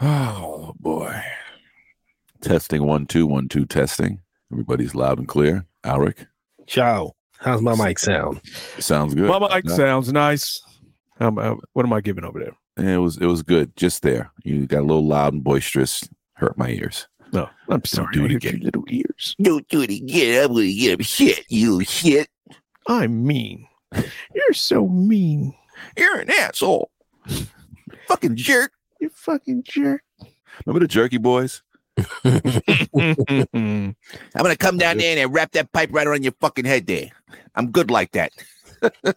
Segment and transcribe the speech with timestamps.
[0.00, 1.14] Oh boy.
[2.40, 4.20] Testing one two one two testing.
[4.52, 5.66] Everybody's loud and clear.
[5.84, 6.26] Alric,
[6.66, 7.12] Ciao.
[7.38, 8.40] How's my mic sound?
[8.78, 9.28] sounds good.
[9.28, 10.60] My mic No, sounds nice.
[11.20, 12.84] Um, uh, what am I giving over there?
[12.94, 13.76] It was it was good.
[13.76, 14.30] Just there.
[14.44, 16.08] You got a little loud and boisterous.
[16.34, 17.06] Hurt my ears.
[17.32, 18.12] No, I'm sorry.
[18.12, 18.54] do it I hit again.
[18.56, 19.36] your little ears.
[19.40, 20.44] Don't do it again.
[20.44, 22.28] I'm gonna get him shit, you shit.
[22.88, 23.66] I'm mean.
[24.34, 25.54] You're so mean.
[25.96, 26.90] You're an asshole.
[28.08, 28.72] Fucking jerk.
[29.00, 30.02] You fucking jerk.
[30.64, 31.62] Remember the Jerky Boys?
[32.24, 33.94] I'm
[34.36, 37.10] gonna come down there and wrap that pipe right around your fucking head there.
[37.54, 38.32] I'm good like that.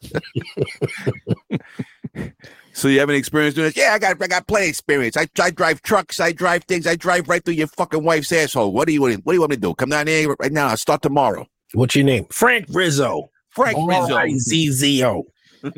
[2.76, 3.78] So you have any experience doing this?
[3.78, 5.16] Yeah, I got I got plenty of experience.
[5.16, 8.74] I, I drive trucks, I drive things, I drive right through your fucking wife's asshole.
[8.74, 9.24] What do you want?
[9.24, 9.76] What do you want me to do?
[9.76, 10.70] Come down there right now.
[10.70, 11.46] I'll start tomorrow.
[11.74, 12.26] What's your name?
[12.32, 13.30] Frank Rizzo.
[13.52, 14.16] Frank Rizzo.
[14.16, 15.24] R-I-Z-Z-O.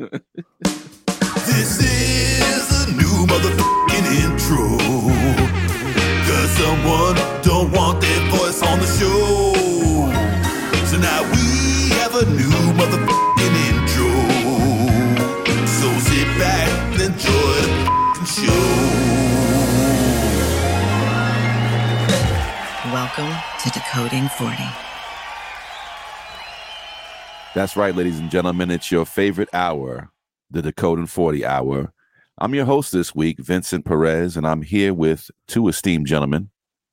[1.46, 4.64] This is a new motherfucking intro.
[6.26, 9.52] Cause someone don't want their voice on the show.
[10.86, 14.12] So now we have a new motherfucking intro.
[15.66, 18.66] So sit back and enjoy the fucking show.
[22.90, 24.64] Welcome to Decoding 40.
[27.54, 28.70] That's right, ladies and gentlemen.
[28.70, 30.10] It's your favorite hour,
[30.50, 31.92] the Decoding 40 hour.
[32.38, 36.50] I'm your host this week, Vincent Perez, and I'm here with two esteemed gentlemen.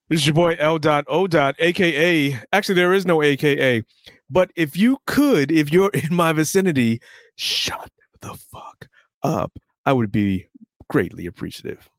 [0.10, 0.80] This is your boy L.
[0.80, 1.28] Dot O.
[1.28, 2.40] Dot, aka.
[2.54, 3.84] Actually, there is no AKA.
[4.30, 7.02] But if you could, if you're in my vicinity,
[7.36, 8.88] shut the fuck
[9.22, 9.52] up.
[9.86, 10.48] I would be
[10.90, 11.90] greatly appreciative.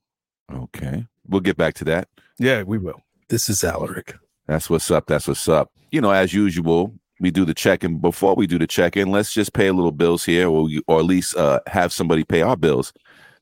[0.52, 1.06] Okay.
[1.28, 2.08] We'll get back to that.
[2.38, 3.00] Yeah, we will.
[3.28, 4.14] This is Alaric.
[4.46, 5.06] That's what's up.
[5.06, 5.70] That's what's up.
[5.90, 7.98] You know, as usual, we do the check in.
[7.98, 10.82] Before we do the check in, let's just pay a little bills here, or, you-
[10.86, 12.92] or at least uh, have somebody pay our bills.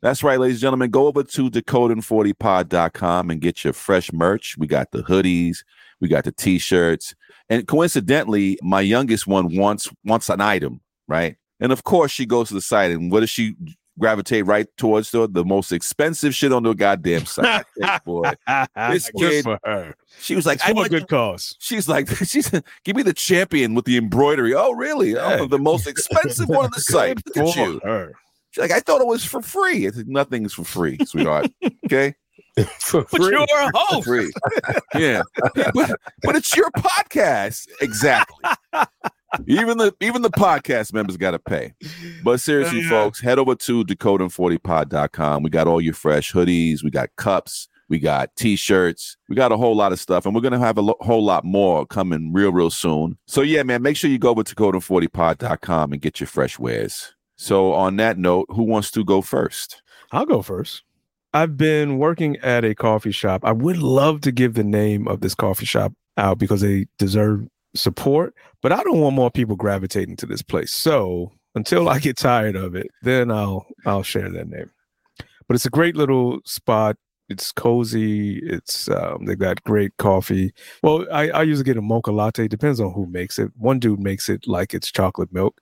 [0.03, 0.91] That's right, ladies and gentlemen.
[0.91, 4.57] Go over to decoding40pod.com and get your fresh merch.
[4.59, 5.59] We got the hoodies,
[6.01, 7.15] we got the t-shirts,
[7.49, 11.37] and coincidentally, my youngest one wants wants an item, right?
[11.61, 13.55] And of course, she goes to the site, and what does she
[13.99, 15.13] gravitate right towards?
[15.13, 17.65] The, the most expensive shit on the goddamn site.
[18.05, 18.33] Boy,
[18.91, 19.95] This kid- for her.
[20.21, 21.55] she was like, It's "I for a good cause.
[21.61, 22.51] She's like, she's
[22.85, 24.55] give me the champion with the embroidery.
[24.55, 25.17] Oh, really?
[25.17, 25.37] Oh, yeah.
[25.43, 27.21] Oh, the most expensive one on the site.
[27.37, 27.81] Look at for you.
[27.85, 28.13] her.
[28.53, 29.87] She's like, I thought it was for free.
[29.87, 31.51] It's nothing's for free, sweetheart.
[31.87, 32.15] Okay,
[32.79, 33.31] For But free.
[33.31, 34.07] you're a for host.
[34.07, 34.33] free.
[34.95, 35.23] Yeah,
[35.75, 35.91] but,
[36.23, 37.67] but it's your podcast.
[37.81, 38.45] Exactly.
[39.47, 41.75] Even the even the podcast members got to pay.
[42.23, 42.89] But seriously, Yeah.
[42.91, 45.43] folks, head over to decoding40pod.com.
[45.43, 46.83] We got all your fresh hoodies.
[46.83, 47.69] We got cups.
[47.89, 49.17] We got t-shirts.
[49.29, 51.45] We got a whole lot of stuff, and we're gonna have a lo- whole lot
[51.45, 53.19] more coming real, real soon.
[53.27, 57.15] So yeah, man, make sure you go over to decoding40pod.com and get your fresh wares.
[57.43, 59.83] So on that note, who wants to go first?
[60.13, 60.85] I'll go first.
[61.35, 63.45] I've been working at a coffee shop.
[63.45, 67.49] I would love to give the name of this coffee shop out because they deserve
[67.75, 70.71] support, but I don't want more people gravitating to this place.
[70.71, 74.71] So until I get tired of it, then I'll I'll share that name.
[75.49, 76.97] But it's a great little spot.
[77.29, 78.39] It's cozy.
[78.39, 80.55] It's um, they got great coffee.
[80.85, 82.47] Well, I, I usually get a mocha latte.
[82.47, 83.51] Depends on who makes it.
[83.57, 85.61] One dude makes it like it's chocolate milk,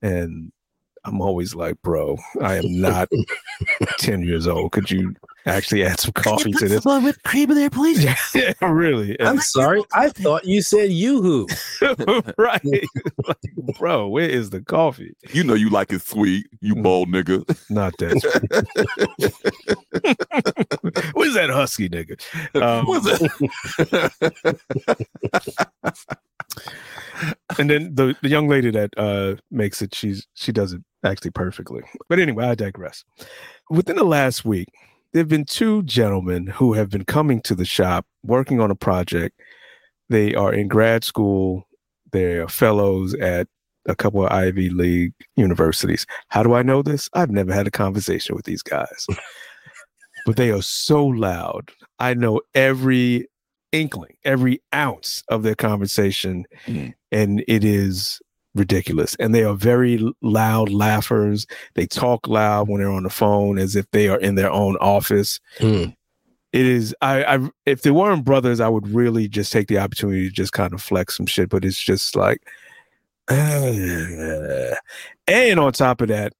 [0.00, 0.52] and
[1.08, 3.08] I'm always like, bro, I am not
[3.98, 4.72] 10 years old.
[4.72, 5.14] Could you
[5.46, 6.84] actually add some coffee to this?
[6.84, 8.04] One with cream in there, please.
[8.34, 9.18] yeah, really.
[9.20, 9.82] I'm sorry.
[9.94, 11.46] I thought you said yoo-hoo.
[12.38, 12.62] right.
[13.26, 13.38] like,
[13.78, 15.16] bro, where is the coffee?
[15.32, 17.42] You know you like it sweet, you bold nigga.
[17.70, 18.18] Not that.
[21.14, 22.20] Where's that husky nigga?
[22.60, 23.28] Um, What's that?
[27.58, 31.30] and then the, the young lady that uh makes it she's she does it actually
[31.30, 31.82] perfectly.
[32.08, 33.04] But anyway i digress.
[33.70, 34.68] Within the last week
[35.12, 38.76] there have been two gentlemen who have been coming to the shop working on a
[38.76, 39.40] project.
[40.08, 41.66] They are in grad school.
[42.12, 43.46] They're fellows at
[43.86, 46.06] a couple of ivy league universities.
[46.28, 47.08] How do i know this?
[47.14, 49.06] I've never had a conversation with these guys.
[50.26, 51.70] But they are so loud.
[51.98, 53.28] I know every
[53.72, 56.44] inkling every ounce of their conversation.
[56.66, 56.94] Mm.
[57.12, 58.20] and it is
[58.58, 61.46] ridiculous and they are very loud laughers.
[61.74, 64.76] They talk loud when they're on the phone as if they are in their own
[64.76, 65.40] office.
[65.58, 65.94] Mm.
[66.52, 70.28] it is I, I if they weren't brothers i would really just take the opportunity
[70.28, 72.40] to just kind of flex some shit but it's just like
[73.28, 74.74] uh,
[75.26, 76.32] and on top of that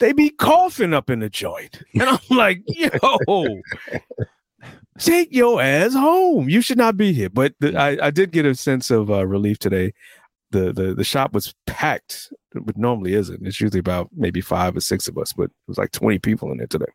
[0.00, 3.62] they be coughing up in the joint and i'm like yo
[4.98, 6.48] take your ass home.
[6.48, 7.30] You should not be here.
[7.30, 9.92] But the, I, I did get a sense of uh, relief today
[10.54, 14.80] the, the the shop was packed but normally isn't it's usually about maybe five or
[14.80, 16.86] six of us but it was like 20 people in there today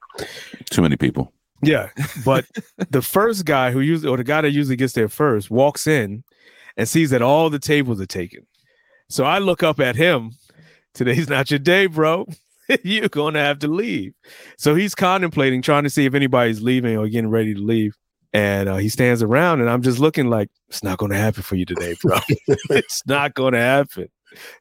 [0.72, 1.32] Too many people.
[1.62, 1.90] Yeah,
[2.24, 2.46] but
[2.90, 6.24] the first guy who usually, or the guy that usually gets there first, walks in
[6.78, 8.46] and sees that all the tables are taken.
[9.10, 10.32] So I look up at him.
[10.94, 12.28] Today's not your day, bro.
[12.84, 14.14] You're going to have to leave.
[14.58, 17.96] So he's contemplating, trying to see if anybody's leaving or getting ready to leave.
[18.34, 21.42] And uh, he stands around, and I'm just looking like it's not going to happen
[21.42, 22.20] for you today, bro.
[22.70, 24.08] it's not going to happen.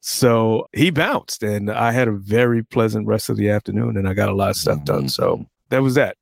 [0.00, 4.14] So he bounced, and I had a very pleasant rest of the afternoon, and I
[4.14, 5.10] got a lot of stuff done.
[5.10, 6.16] So that was that.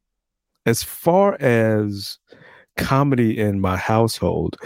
[0.65, 2.19] As far as
[2.77, 4.57] comedy in my household,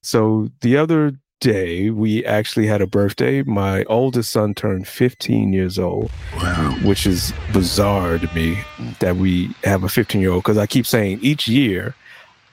[0.00, 1.12] so the other
[1.42, 3.42] day we actually had a birthday.
[3.42, 6.78] My oldest son turned 15 years old, Wow.
[6.84, 8.58] which is bizarre to me
[9.00, 11.94] that we have a 15 year old because I keep saying each year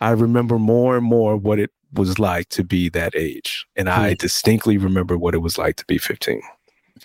[0.02, 3.66] I remember more and more what it was like to be that age.
[3.76, 6.42] And I distinctly remember what it was like to be 15.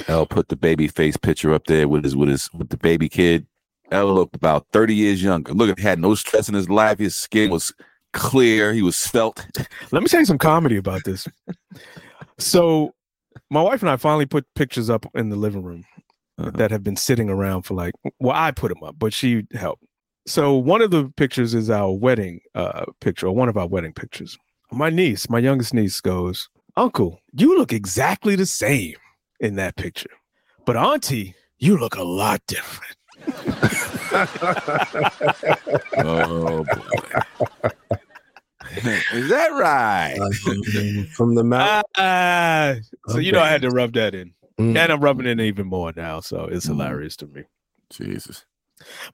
[0.08, 3.08] I'll put the baby face picture up there with his with his with the baby
[3.08, 3.46] kid.
[3.90, 5.52] L looked about 30 years younger.
[5.52, 6.98] Look, he had no stress in his life.
[6.98, 7.72] His skin was
[8.12, 8.72] clear.
[8.72, 9.46] He was svelte.
[9.92, 11.26] Let me tell you some comedy about this.
[12.38, 12.94] so,
[13.50, 15.84] my wife and I finally put pictures up in the living room
[16.38, 16.50] Uh-huh.
[16.54, 19.84] that have been sitting around for like, well, I put them up, but she helped.
[20.26, 23.92] So, one of the pictures is our wedding uh, picture, or one of our wedding
[23.92, 24.38] pictures.
[24.72, 28.94] My niece, my youngest niece, goes, Uncle, you look exactly the same
[29.40, 30.10] in that picture.
[30.64, 32.96] But, Auntie, you look a lot different.
[35.98, 37.20] Oh boy.
[39.12, 40.16] Is that right?
[41.12, 41.84] From the mouth.
[41.96, 42.74] Ah,
[43.08, 44.32] so, you know, I had to rub that in.
[44.58, 44.76] Mm.
[44.76, 46.20] And I'm rubbing it in even more now.
[46.20, 46.70] So, it's Mm.
[46.70, 47.42] hilarious to me.
[47.90, 48.44] Jesus.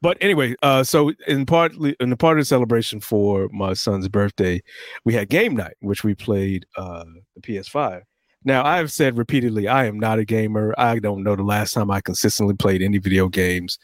[0.00, 4.08] But anyway, uh, so in partly in the part of the celebration for my son's
[4.08, 4.62] birthday,
[5.04, 7.04] we had game night, which we played uh,
[7.34, 8.02] the PS5.
[8.44, 10.74] Now I have said repeatedly, I am not a gamer.
[10.78, 13.78] I don't know the last time I consistently played any video games,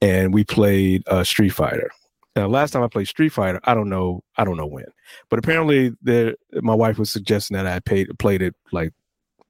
[0.00, 1.90] and we played uh, Street Fighter.
[2.36, 4.84] Now, last time I played Street Fighter, I don't know, I don't know when,
[5.28, 8.92] but apparently, there, my wife was suggesting that I paid, played it like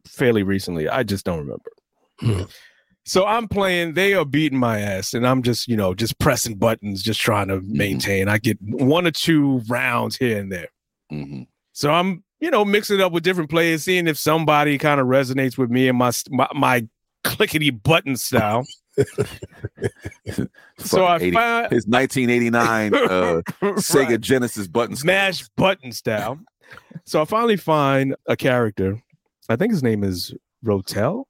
[0.07, 0.89] fairly recently.
[0.89, 1.71] I just don't remember.
[2.19, 2.43] Hmm.
[3.09, 6.57] So I'm playing, they are beating my ass, and I'm just, you know, just pressing
[6.57, 8.29] buttons, just trying to maintain.
[8.29, 10.69] I get one or two rounds here and there.
[11.11, 15.01] hmm So I'm, you know, mixing it up with different players, seeing if somebody kind
[15.01, 16.87] of resonates with me and my my, my
[17.25, 18.65] clickety button style.
[20.79, 22.99] so I 80 found his 1989 uh,
[23.79, 24.21] Sega Right.
[24.21, 24.97] Genesis button.
[24.97, 26.39] smash button style.
[27.07, 29.01] So I finally find a character.
[29.49, 30.35] I think his name is
[30.65, 31.25] Rotel.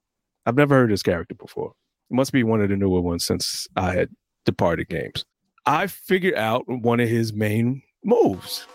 [0.49, 1.75] I've never heard this character before.
[2.11, 4.09] It must be one of the newer ones since I had
[4.47, 5.27] departed games.
[5.67, 8.67] I figured out one of his main moves.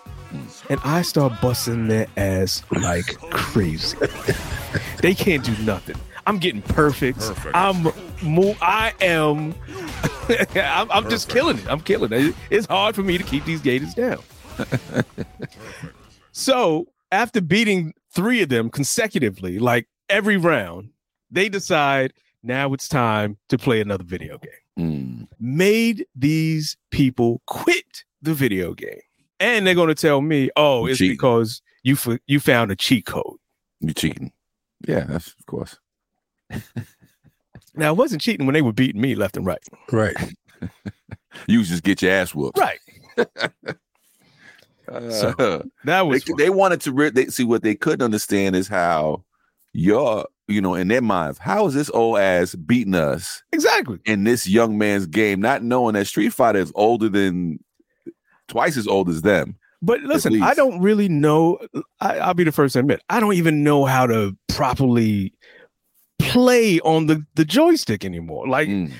[0.70, 3.98] And I start busting their ass like crazy.
[5.02, 5.96] they can't do nothing.
[6.28, 7.31] I'm getting perfect.
[7.56, 7.92] I'm
[8.22, 9.56] mo- I am
[10.56, 11.68] I'm, I'm just killing it.
[11.68, 12.36] I'm killing it.
[12.52, 14.20] It's hard for me to keep these gators down.
[16.31, 20.92] so after beating three of them consecutively, like every round,
[21.33, 22.13] they decide
[22.44, 24.51] now it's time to play another video game.
[24.80, 25.27] Mm.
[25.39, 29.00] Made these people quit the video game,
[29.39, 31.15] and they're going to tell me, "Oh, it's cheating.
[31.15, 33.38] because you f- you found a cheat code."
[33.81, 34.31] You're cheating?
[34.88, 35.77] Yeah, that's of course.
[37.75, 39.63] Now, it wasn't cheating when they were beating me left and right.
[39.91, 40.15] Right.
[41.47, 42.57] You just get your ass whooped.
[42.59, 42.79] Right.
[44.88, 46.36] Uh, That was fun.
[46.38, 49.24] they wanted to re- they see what they couldn't understand is how
[49.72, 54.00] you're you know in their minds how is this old ass beating us exactly.
[54.05, 57.59] in this young man's game not knowing that street fighter is older than
[58.47, 61.59] twice as old as them But listen, I don't really know.
[62.00, 65.33] I, I'll be the first to admit, I don't even know how to properly
[66.19, 68.47] play on the, the joystick anymore.
[68.47, 68.93] Like, Mm.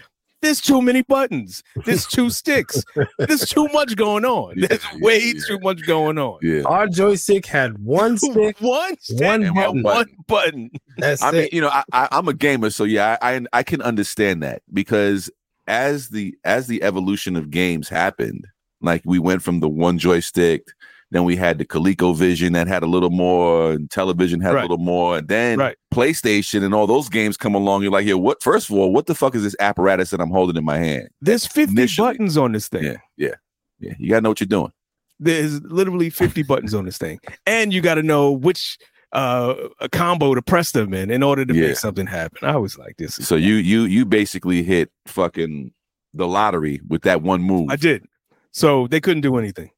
[0.44, 2.84] There's too many buttons, there's two sticks,
[3.18, 4.54] there's too much going on.
[4.58, 5.42] There's yeah, way yeah.
[5.48, 6.40] too much going on.
[6.42, 8.58] yeah Our joystick had one stick.
[8.60, 9.84] One stick, One and button.
[9.84, 10.72] one button.
[10.98, 13.64] That's I mean, you know, I, I, I'm a gamer, so yeah, I, I I
[13.64, 15.32] can understand that because
[15.68, 18.46] as the as the evolution of games happened,
[18.82, 20.68] like we went from the one joystick,
[21.14, 24.60] then we had the ColecoVision that had a little more, Intellivision had Right.
[24.60, 25.76] a little more, and then Right.
[25.94, 27.84] PlayStation and all those games come along.
[27.84, 28.42] You're like, yeah, what?
[28.44, 31.08] First of all, what the fuck is this apparatus that I'm holding in my hand?
[31.22, 32.08] There's 50 Initially.
[32.10, 32.84] buttons on this thing.
[32.84, 33.36] Yeah, yeah,
[33.80, 33.94] yeah.
[34.00, 34.72] You gotta know what you're doing.
[35.20, 37.20] There's literally 50 buttons on this thing.
[37.46, 38.78] And you got to know which
[39.14, 41.68] uh a combo to press them in in order to Yeah.
[41.68, 42.40] make something happen.
[42.50, 45.72] I was like, this is So you you you basically hit fucking
[46.16, 47.68] the lottery with that one move.
[47.70, 48.04] I did.
[48.52, 49.70] So they couldn't do anything.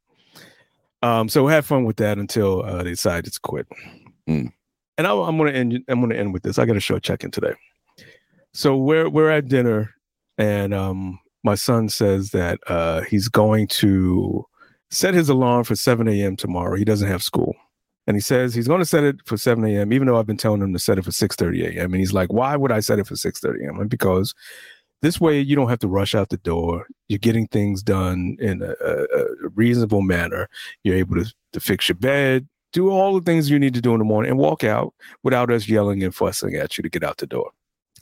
[1.02, 3.68] Um, so have fun with that until uh, they decided to quit.
[4.28, 4.52] Mm.
[4.98, 5.80] And I, I'm gonna end.
[5.88, 6.58] I'm gonna end with this.
[6.58, 7.54] I got a short check-in today.
[8.54, 9.94] So we're we're at dinner,
[10.38, 14.46] and um, my son says that uh, he's going to
[14.90, 16.36] set his alarm for 7 a.m.
[16.36, 16.76] tomorrow.
[16.76, 17.56] He doesn't have school.
[18.08, 20.38] And he says he's going to set it for 7 a.m., even though I've been
[20.38, 21.94] telling him to set it for 6.30 a.m.
[21.94, 23.80] And he's like, why would I set it for 6.30 a.m.?
[23.80, 24.34] And because
[25.02, 26.88] this way you don't have to rush out the door.
[27.08, 29.04] You're getting things done in a, a,
[29.46, 30.50] a reasonable manner.
[30.84, 33.94] You're able to, to fix your bed, do all the things you need to do
[33.94, 37.04] in the morning and walk out without us yelling and fussing at you to get
[37.04, 37.52] out the door.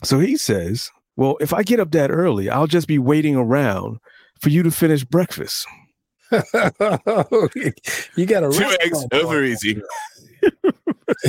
[0.02, 3.98] So he says, well, if I get up that early, I'll just be waiting around
[4.40, 5.66] for you to finish breakfast.
[6.32, 6.40] you
[8.26, 9.80] got a Two eggs over easy.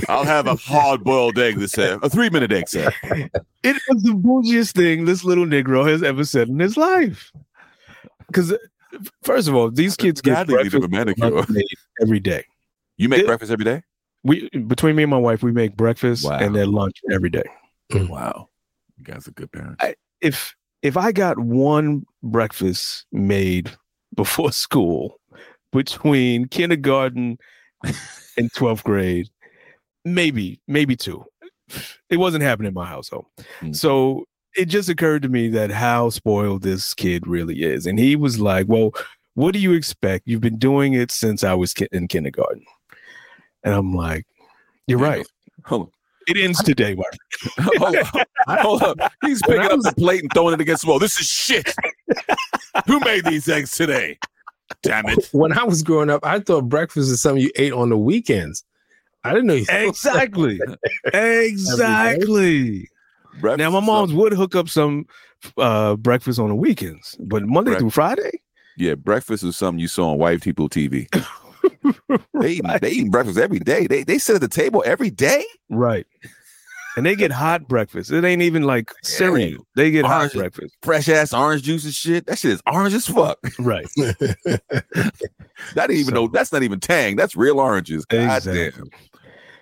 [0.09, 2.91] I'll have a hard boiled egg this uh, a three minute egg, sir.
[3.63, 7.31] It was the bougiest thing this little Negro has ever said in his life.
[8.27, 8.53] Because,
[9.23, 11.43] first of all, these kids get breakfast a manicure.
[12.01, 12.45] every day.
[12.97, 13.81] You make It- breakfast every day?
[14.23, 16.37] We between me and my wife, we make breakfast Wow.
[16.39, 17.43] and then lunch every day.
[17.93, 18.49] Wow.
[18.97, 19.83] You guys are good parents.
[20.21, 23.71] If if I got one breakfast made
[24.15, 25.19] before school
[25.71, 27.37] between kindergarten
[28.37, 29.29] and 12th grade,
[30.03, 31.25] maybe, maybe two.
[32.09, 33.25] It wasn't happening in my household.
[33.61, 33.75] Mm.
[33.75, 34.25] So
[34.55, 37.85] it just occurred to me that how spoiled this kid really is.
[37.85, 38.91] And he was like, Well,
[39.33, 40.27] what do you expect?
[40.27, 42.63] You've been doing it since I was in kindergarten.
[43.63, 44.25] And I'm like,
[44.87, 45.25] You're right.
[45.65, 45.91] Hold
[46.27, 47.13] It ends today, Mark.
[47.77, 48.57] Hold on.
[48.59, 49.11] Hold up.
[49.23, 50.99] He's picking up the plate and throwing it against the wall.
[50.99, 51.73] This is shit.
[52.87, 54.17] Who made these eggs today?
[54.81, 55.29] Damn it.
[55.31, 58.63] When I was growing up, I thought breakfast is something you ate on the weekends.
[59.23, 60.59] I didn't know you Exactly.
[61.13, 62.89] exactly.
[63.41, 65.05] Breakfast Now my mom's something- would hook up some
[65.57, 68.41] uh breakfast on the weekends, but Monday Break- through Friday,
[68.77, 71.07] Yeah, breakfast is something you saw on white people TV.
[72.33, 73.85] They eat, they eat breakfast every day.
[73.87, 75.43] They they sit at the table every day.
[75.69, 76.05] right?
[76.97, 78.11] And they get hot breakfast.
[78.11, 79.65] It ain't even like cereal.
[79.75, 80.75] They get hot breakfast.
[80.81, 82.25] Fresh ass orange juice and shit.
[82.27, 83.37] That shit is orange as fuck.
[83.59, 83.85] Right.
[85.75, 86.27] That even So- no.
[86.27, 87.15] That's not even tang.
[87.15, 88.05] That's real oranges.
[88.05, 88.71] God Exactly.
[88.71, 88.89] damn.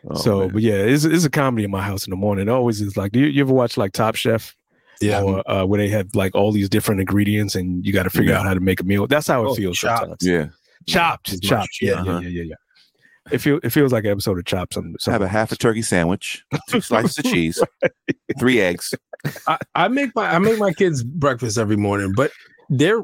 [0.09, 0.49] Oh, so, man.
[0.49, 2.47] but yeah, it's, it's a comedy in my house in the morning.
[2.47, 4.53] It always is like, do you, you ever watch like Top Chef?
[5.01, 5.21] Yeah.
[5.21, 8.31] Or uh, where they have like all these different ingredients and you got to figure
[8.33, 8.39] Yeah.
[8.39, 9.07] out how to make a meal.
[9.07, 9.99] That's how it Oh, feels Chopped.
[10.01, 10.17] sometimes.
[10.21, 10.47] yeah,
[10.87, 11.77] Chopped, chopped.
[11.81, 12.19] Yeah, yeah, Uh-huh.
[12.19, 12.55] yeah, yeah, yeah.
[13.31, 14.73] It feel it feels like an episode of Chopped.
[14.73, 17.61] Some, some have a half a turkey sandwich, two slices of cheese,
[18.37, 18.93] three eggs.
[19.47, 22.31] I, I make my I make my kids breakfast every morning, but
[22.69, 23.01] they're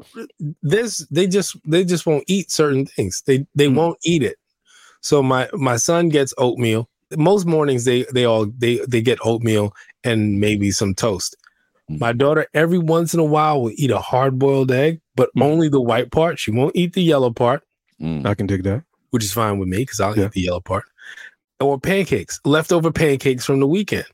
[0.62, 3.22] this they just they just won't eat certain things.
[3.26, 3.76] They they Mm.
[3.76, 4.36] won't eat it.
[5.00, 6.88] So my my son gets oatmeal.
[7.16, 9.72] Most mornings they they all they they get oatmeal
[10.04, 11.34] and maybe some toast.
[11.90, 11.98] Mm.
[11.98, 15.44] My daughter every once in a while will eat a hard boiled egg, but Mm.
[15.44, 16.38] only the white part.
[16.38, 17.62] She won't eat the yellow part,
[17.98, 18.26] Mm.
[18.26, 18.82] I can dig that.
[19.10, 20.26] Which is fine with me because I'll Yeah.
[20.26, 20.84] eat the yellow part.
[21.60, 24.06] Or pancakes, leftover pancakes from the weekend.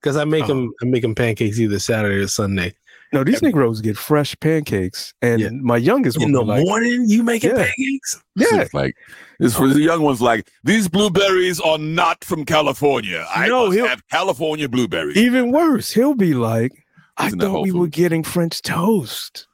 [0.00, 0.48] Because I make Oh.
[0.48, 2.74] them, I make them pancakes either Saturday or Sunday.
[3.12, 5.50] No, these Every- Negroes get fresh pancakes, and Yeah.
[5.50, 7.56] my youngest in one the like, morning you making Yeah.
[7.64, 8.94] pancakes yeah, It's like
[9.38, 9.68] this for oh.
[9.68, 10.22] the young ones.
[10.22, 13.26] Like these blueberries are not from California.
[13.34, 15.16] I No, must have California blueberries.
[15.18, 15.92] even worse.
[15.92, 16.72] He'll be like,
[17.18, 19.46] I Isn't that thought Whole we were getting French toast.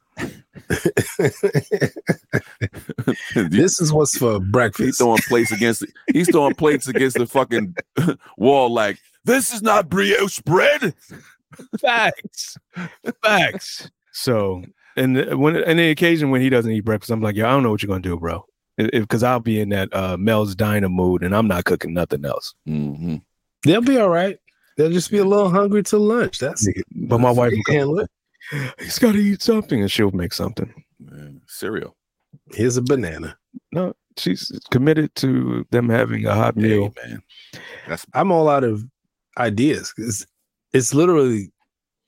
[3.35, 4.85] this is what's for breakfast.
[4.85, 5.81] he's breakfast throwing plates against.
[5.81, 7.75] The, he's throwing plates against the fucking
[8.37, 8.71] wall.
[8.71, 10.93] Like this is not brioche bread.
[11.81, 12.57] Facts,
[13.23, 13.89] facts.
[14.11, 14.63] So,
[14.95, 17.51] and the- when and the occasion when he doesn't eat breakfast, I'm like, yo, I
[17.51, 18.45] don't know what you're gonna do, bro.
[18.77, 22.53] Because I'll be in that uh, Mel's Diner mood, and I'm not cooking nothing else.
[22.67, 23.17] Mm-hmm.
[23.63, 24.37] they'll be all right
[24.77, 28.01] they'll just be a little hungry till lunch that's But my wife, will handle go,
[28.03, 28.11] it.
[28.79, 30.73] He's got to eat something, and she'll make something.
[31.47, 31.95] Cereal.
[32.53, 33.37] here's a banana
[33.71, 36.93] No, she's committed to them having a hot meal.
[37.01, 37.23] Hey, man.
[37.87, 38.83] That's i'm all out of
[39.37, 40.25] ideas it's,
[40.73, 41.51] it's literally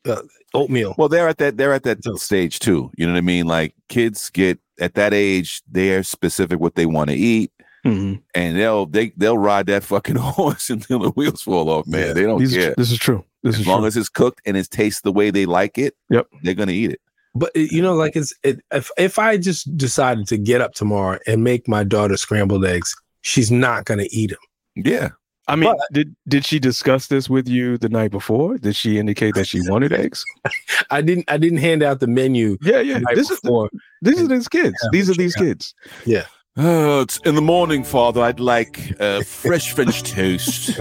[0.08, 0.22] uh,
[0.54, 1.08] oatmeal well.
[1.08, 1.58] They're at that.
[1.58, 2.92] They're at that So- stage too.
[2.98, 3.46] You know what I mean?
[3.48, 5.62] Like kids get at that age.
[5.72, 7.52] They're specific what they want to eat.
[7.86, 8.22] Mhm.
[8.36, 12.08] and they'll they they'll ride that fucking horse until the wheels fall off, man.
[12.08, 12.14] Yeah.
[12.14, 12.76] They don't These- care.
[12.78, 13.24] This is true.
[13.44, 13.88] This As long true.
[13.88, 16.28] as it's cooked and it tastes the way they like it, Yep.
[16.44, 17.02] they're gonna eat it.
[17.34, 21.18] but you know like it's it, if, if i just decided to get up tomorrow
[21.28, 25.10] and make my daughter scrambled eggs she's not going to eat them Yeah.
[25.48, 28.58] I mean, But- did did she discuss this with you the night before?
[28.58, 30.24] Did she indicate that she wanted eggs?
[30.92, 32.98] i didn't i didn't hand out the menu Yeah, the yeah.
[33.00, 33.70] night This is before
[34.02, 34.76] these are these kids.
[34.84, 35.74] Yeah, These are but kids.
[36.06, 36.26] yeah.
[36.56, 36.66] Kids.
[36.68, 38.22] Oh, it's in the morning, Father.
[38.22, 40.80] I'd like uh, fresh French toast.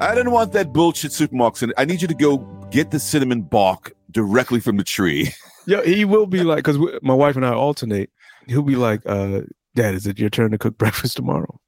[0.00, 1.70] I don't want that bullshit supermarket.
[1.78, 2.38] I need you to go
[2.70, 5.32] get the cinnamon bark directly from the tree.
[5.66, 8.10] Yeah, he will be like because my wife and I alternate.
[8.48, 9.40] He'll be like, uh,
[9.74, 11.58] "Dad, is it your turn to cook breakfast tomorrow?"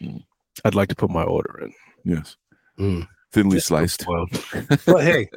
[0.00, 0.22] Mm.
[0.64, 1.72] I'd like to put my order in.
[2.04, 2.36] Yes.
[2.78, 3.08] Mm.
[3.32, 4.06] Thinly sliced.
[4.06, 4.26] Well,
[4.86, 5.28] But hey,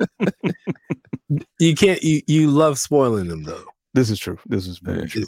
[1.59, 2.03] you can't.
[2.03, 3.63] You you love spoiling them though.
[3.95, 4.38] this is true.
[4.45, 5.25] This is very Yeah, true.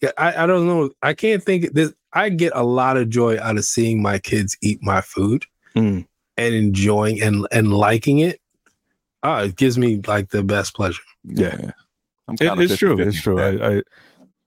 [0.00, 0.08] Yeah.
[0.08, 0.90] Yeah, I, I don't know.
[1.02, 1.92] I can't think this.
[2.12, 5.44] I get a lot of joy out of seeing my kids eat my food
[5.76, 6.04] Mm.
[6.36, 8.40] and enjoying and and liking it.
[9.22, 11.02] Ah, it gives me like the best pleasure.
[11.24, 11.70] Yeah.
[12.26, 12.98] I'm It- kinda it's true.
[12.98, 13.38] It's true.
[13.40, 13.82] I, I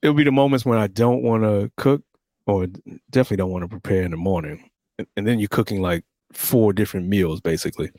[0.02, 2.02] it'll be the moments when I don't want to cook
[2.48, 2.68] or
[3.12, 6.74] definitely don't want to prepare in the morning, and, and then you're cooking like four
[6.74, 7.90] different meals basically.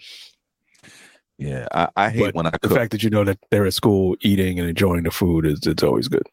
[1.39, 1.67] Yeah.
[1.73, 4.17] I, I hate But when I The fact that you know that they're at school
[4.21, 6.27] eating and enjoying the food is it's always good.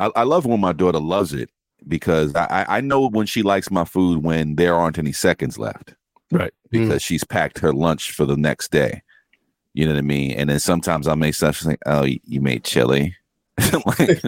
[0.00, 1.50] I, I love when my daughter loves it
[1.86, 5.58] because I, I- I know when she likes my food when there aren't any seconds
[5.58, 5.94] left.
[6.30, 6.52] Right.
[6.72, 6.82] Mm.
[6.82, 9.02] Because she's packed her lunch for the next day.
[9.74, 10.32] You know what I mean?
[10.32, 11.56] And then sometimes I make stuff.
[11.56, 13.14] She's like, "Oh, you, you made chili."
[13.58, 14.20] I'm like,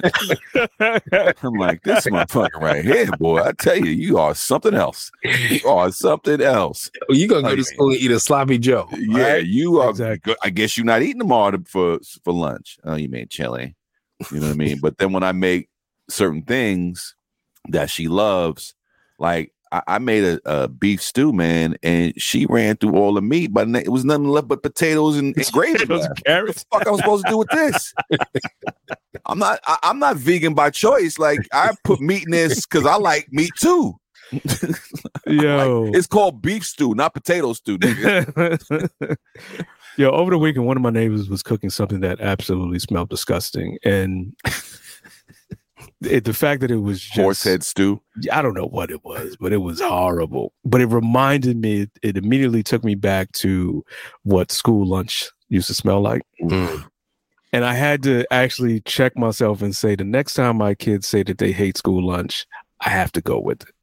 [1.45, 3.43] I'm like, this motherfucker right here, boy.
[3.43, 5.11] I tell you, you are something else.
[5.25, 6.91] You are something else.
[7.09, 8.89] Oh, you gonna go to school and eat a sloppy Joe?
[8.97, 9.47] Yeah, right?
[9.47, 9.91] you are.
[9.91, 10.35] Exactly.
[10.43, 12.79] I guess you're not eating them all for for lunch.
[12.85, 13.77] Oh, you made chili.
[14.31, 14.79] You know what I mean?
[14.81, 15.69] But then when I make
[16.09, 17.15] certain things
[17.69, 18.75] that she loves,
[19.19, 23.23] like I, I made a, a beef stew, man, and she ran through all the
[23.23, 25.87] meat, but it was nothing left but potatoes and, and gravy.
[26.27, 26.65] Carrots.
[26.69, 27.95] What the fuck I was supposed to do with this?
[29.27, 29.61] I'm not.
[29.67, 31.19] I, I'm not vegan by choice.
[31.19, 33.95] Like I put meat in this because I like meat too.
[35.27, 35.91] Yo.
[35.93, 37.79] It's called beef stew, not potato stew.
[39.97, 43.79] Yo, over the weekend, one of my neighbors was cooking something that absolutely smelled disgusting,
[43.85, 44.35] and
[46.03, 48.01] it, the fact that it was just, Horse head stew.
[48.33, 50.53] I don't know what it was, but it was horrible.
[50.65, 53.85] But it reminded me, it, immediately took me back to
[54.23, 56.23] what school lunch used to smell like.
[56.41, 56.87] Mm.
[57.53, 61.25] And I had to actually check myself and say, the next time my kids say
[61.25, 62.47] that they hate school lunch,
[62.81, 63.75] I have to go with it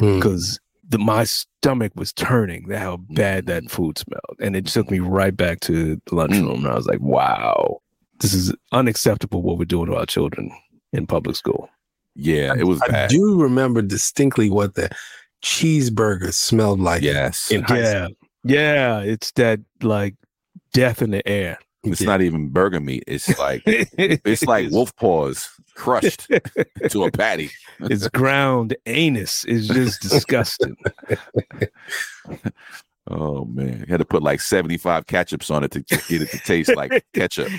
[0.00, 0.16] Mm.
[0.16, 0.58] because
[0.94, 3.14] the my stomach was turning how mm.
[3.16, 6.16] bad that food smelled, and it took me right back to the mm.
[6.16, 7.80] lunchroom, and I was like, "Wow,
[8.20, 10.52] this is unacceptable what we're doing to our children
[10.92, 11.68] in public school."
[12.14, 13.10] Yeah, it was I bad.
[13.10, 14.88] do remember distinctly what the
[15.42, 17.02] cheeseburger smelled like.
[17.02, 17.50] Yes.
[17.50, 18.08] in high Yeah,
[18.44, 20.14] yeah, it's that like
[20.72, 21.58] death in the air.
[21.82, 22.06] It's Yeah.
[22.06, 23.02] not even burger meat.
[23.08, 26.28] It's like it's like wolf paws crushed
[26.90, 27.50] to a patty.
[27.80, 29.44] it's ground anus.
[29.46, 30.76] It's just disgusting.
[33.06, 36.30] Oh man, you had to put like seventy five ketchups on it to get it
[36.30, 37.50] to taste like ketchup.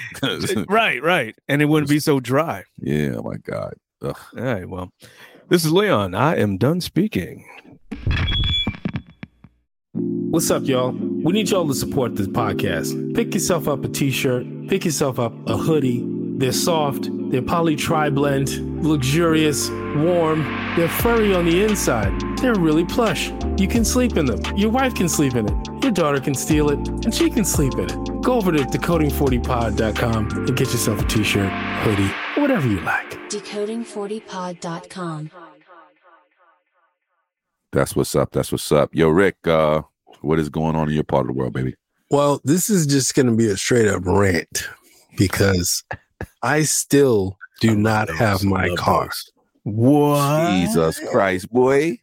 [0.67, 2.63] right, right, and it wouldn't be so dry.
[2.79, 3.75] yeah, oh my god.
[4.01, 4.17] Ugh.
[4.37, 4.91] All right, well,
[5.49, 6.15] this is Leon.
[6.15, 7.45] I am done speaking.
[9.93, 10.91] What's up, y'all?
[10.91, 13.13] We need y'all to support this podcast.
[13.15, 16.01] Pick yourself up a t-shirt, pick yourself up a hoodie.
[16.37, 20.43] They're soft, they're poly tri-blend, luxurious, warm,
[20.75, 22.11] they're furry on the inside.
[22.39, 23.31] They're really plush.
[23.57, 24.41] You can sleep in them.
[24.57, 25.53] Your wife can sleep in it.
[25.81, 28.21] Your daughter can steal it, and she can sleep in it.
[28.21, 33.11] Go over to decoding40pod.com and get yourself a t-shirt, hoodie, whatever you like.
[33.29, 35.31] Decoding40pod.com.
[37.71, 38.33] That's what's up.
[38.33, 38.93] That's what's up.
[38.93, 39.83] Yo, Rick, uh,
[40.19, 41.75] what is going on in your part of the world, baby?
[42.11, 44.67] Well, this is just going to be a straight up rant
[45.17, 45.81] because
[46.41, 49.09] I still do not have my car.
[49.63, 50.49] What?
[50.51, 51.97] Jesus Christ, boy.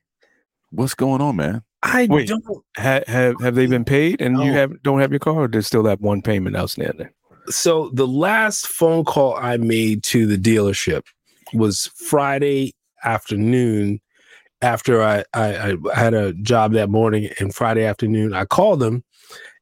[0.71, 1.63] What's going on, man?
[1.83, 2.29] I Wait.
[2.29, 2.45] don't.
[2.77, 5.35] Ha- have have they been paid and you have don't have your car?
[5.35, 7.09] Or there's still that one payment outstanding.
[7.49, 11.03] So the last phone call I made to the dealership
[11.53, 14.01] was Friday afternoon.
[14.61, 19.03] After I, I, I had a job that morning, and Friday afternoon, I called him,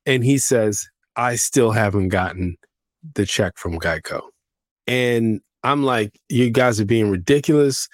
[0.04, 0.86] and he says
[1.16, 2.58] I still haven't gotten
[3.14, 4.20] the check from Geico,
[4.86, 7.88] and I'm like, you guys are being ridiculous.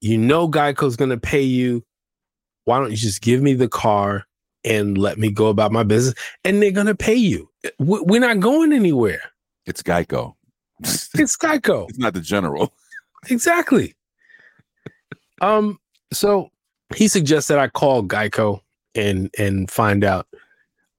[0.00, 1.84] You know Geico's going to pay you.
[2.64, 4.24] Why don't you just give me the car
[4.64, 6.14] and let me go about my business?
[6.44, 7.48] And they're going to pay you.
[7.78, 9.22] We- We're not going anywhere.
[9.66, 10.34] It's Geico.
[10.80, 11.88] it's Geico.
[11.88, 12.72] It's not the general.
[13.30, 13.94] Exactly.
[15.40, 15.78] Um,
[16.12, 16.50] so
[16.94, 18.60] he suggests that I call Geico
[18.94, 20.26] and and find out.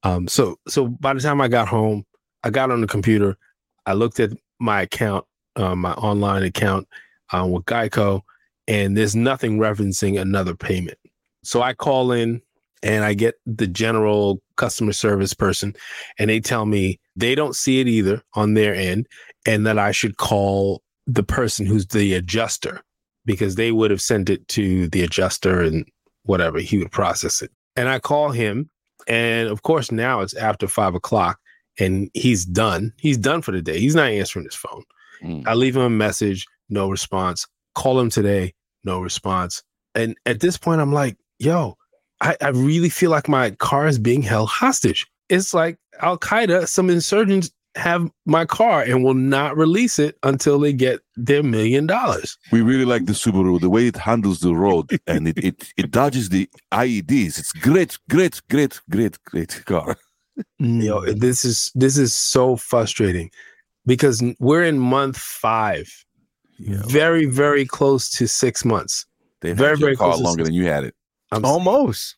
[0.03, 2.05] Um, so so by the time I got home,
[2.43, 3.37] I got on the computer,
[3.85, 6.87] I looked at my account, uh, my online account
[7.31, 8.21] um, with Geico,
[8.67, 10.97] and there's nothing referencing another payment.
[11.43, 12.41] So I call in
[12.81, 15.75] and I get the general customer service person,
[16.19, 19.07] and they tell me they don't see it either on their end,
[19.45, 22.81] and that I should call the person who's the adjuster
[23.25, 25.85] because they would have sent it to the adjuster and
[26.23, 27.51] whatever he would process it.
[27.75, 28.69] And I call him,
[29.07, 31.39] and of course now it's after five o'clock,
[31.79, 32.93] and he's done.
[32.97, 33.79] He's done for the day.
[33.79, 34.83] He's not answering his phone.
[35.23, 35.47] Mm.
[35.47, 37.47] I leave him a message, no response.
[37.75, 39.63] Call him today, no response.
[39.95, 41.77] And at this point, I'm like, yo,
[42.21, 45.07] I, I really feel like my car is being held hostage.
[45.29, 50.59] It's like Al Qaeda, some insurgents have my car and will not release it until
[50.59, 52.37] they get their million dollars.
[52.51, 55.91] We really like the Subaru, the way it handles the road and it, it, it
[55.91, 57.39] dodges the IEDs.
[57.39, 59.97] It's great, great, great, great, great car.
[60.57, 63.29] You know, this is this is so frustrating
[63.85, 65.89] because we're in month five,
[66.59, 69.05] very very close to six months.
[69.41, 70.95] They've Very, had your very car close longer six- than you had it.
[71.31, 72.15] I'm Almost.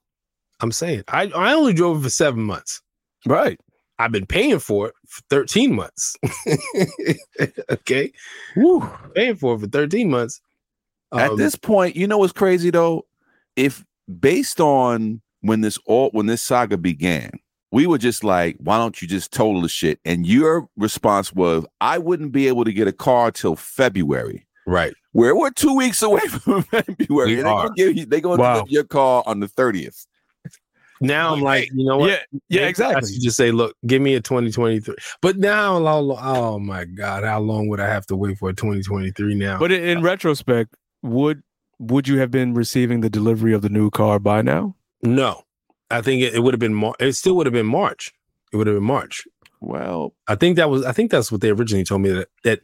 [0.61, 2.81] I'm saying I I only drove it for seven months.
[3.25, 3.59] Right.
[3.97, 6.17] I've been paying for it for 13 months.
[7.71, 8.11] okay.
[8.55, 8.87] Woo.
[9.15, 10.41] Paying for it for 13 months.
[11.13, 13.05] At Um, this point, you know what's crazy though?
[13.55, 13.85] If
[14.19, 17.31] based on when this all when this saga began,
[17.71, 19.99] we were just like, why don't you just total the shit?
[20.05, 24.47] And your response was, I wouldn't be able to get a car till February.
[24.65, 24.93] right.
[25.11, 27.29] Where we're two weeks away from February.
[27.29, 28.53] We They're gonna give you they're gonna Wow.
[28.55, 30.05] deliver your car on the 30th.
[31.01, 32.09] Now I'm like, you know what?
[32.09, 32.17] Yeah.
[32.49, 32.59] Yeah.
[32.61, 33.13] Maybe Exactly.
[33.13, 34.95] should just say, look, give me a 2023.
[35.21, 38.49] But now, how lo- oh my God, how long would I have to wait for
[38.49, 39.57] a 2023 now?
[39.59, 41.43] But in, in retrospect, would
[41.79, 44.75] would you have been receiving the delivery of the new car by now?
[45.03, 45.43] no,
[45.91, 48.13] I think it, it would have been, Mar- it still would have been March.
[48.51, 49.27] It would have been March.
[49.61, 52.61] Well, I think that was, I think that's what they originally told me that, that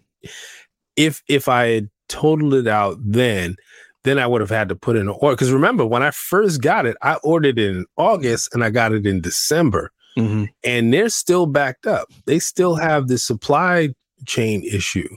[0.96, 3.56] if, if I had totaled it out then,
[4.04, 5.36] then I would have had to put in an order.
[5.36, 8.94] Because remember, when I first got it, I ordered it in August and I got
[8.94, 9.92] it in December.
[10.18, 10.44] Mm-hmm.
[10.66, 12.10] and they're still backed up.
[12.26, 15.08] They still have the supply chain issue.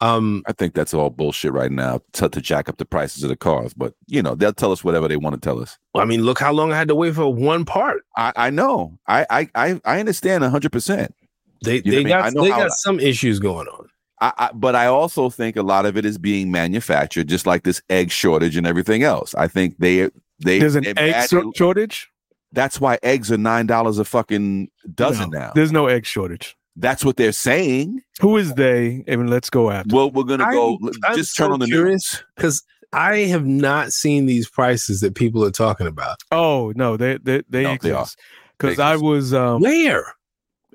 [0.00, 3.28] Um, I think that's all bullshit right now to, to jack up the prices of
[3.30, 3.74] the cars.
[3.74, 5.76] But you know, they'll tell us whatever they want to tell us.
[5.94, 8.02] I mean, look how long I had to wait for one part.
[8.16, 8.98] I, I know.
[9.08, 11.14] I I I, I understand hundred percent.
[11.64, 12.12] They You they what I mean?
[12.12, 13.88] I got they how- got some issues going on.
[14.20, 17.62] I, I, but I also think a lot of it is being manufactured, just like
[17.62, 19.32] this egg shortage and everything else.
[19.36, 22.10] I think they they There's an they egg mad- shortage.
[22.52, 25.52] That's why eggs are nine dollars a fucking dozen No, now.
[25.54, 26.56] There's no egg shortage.
[26.80, 28.00] That's what they're saying.
[28.20, 29.04] Who is they?
[29.08, 29.94] I mean, let's go after.
[29.94, 30.78] Well, we're gonna go.
[30.82, 32.14] I'm- I'm just turn so on the curious.
[32.14, 32.24] news.
[32.36, 32.62] Because
[32.92, 36.18] I have not seen these prices that people are talking about.
[36.30, 38.02] Oh no, they they they No, they are.
[38.02, 38.18] exist.
[38.58, 40.14] Because I was um Where?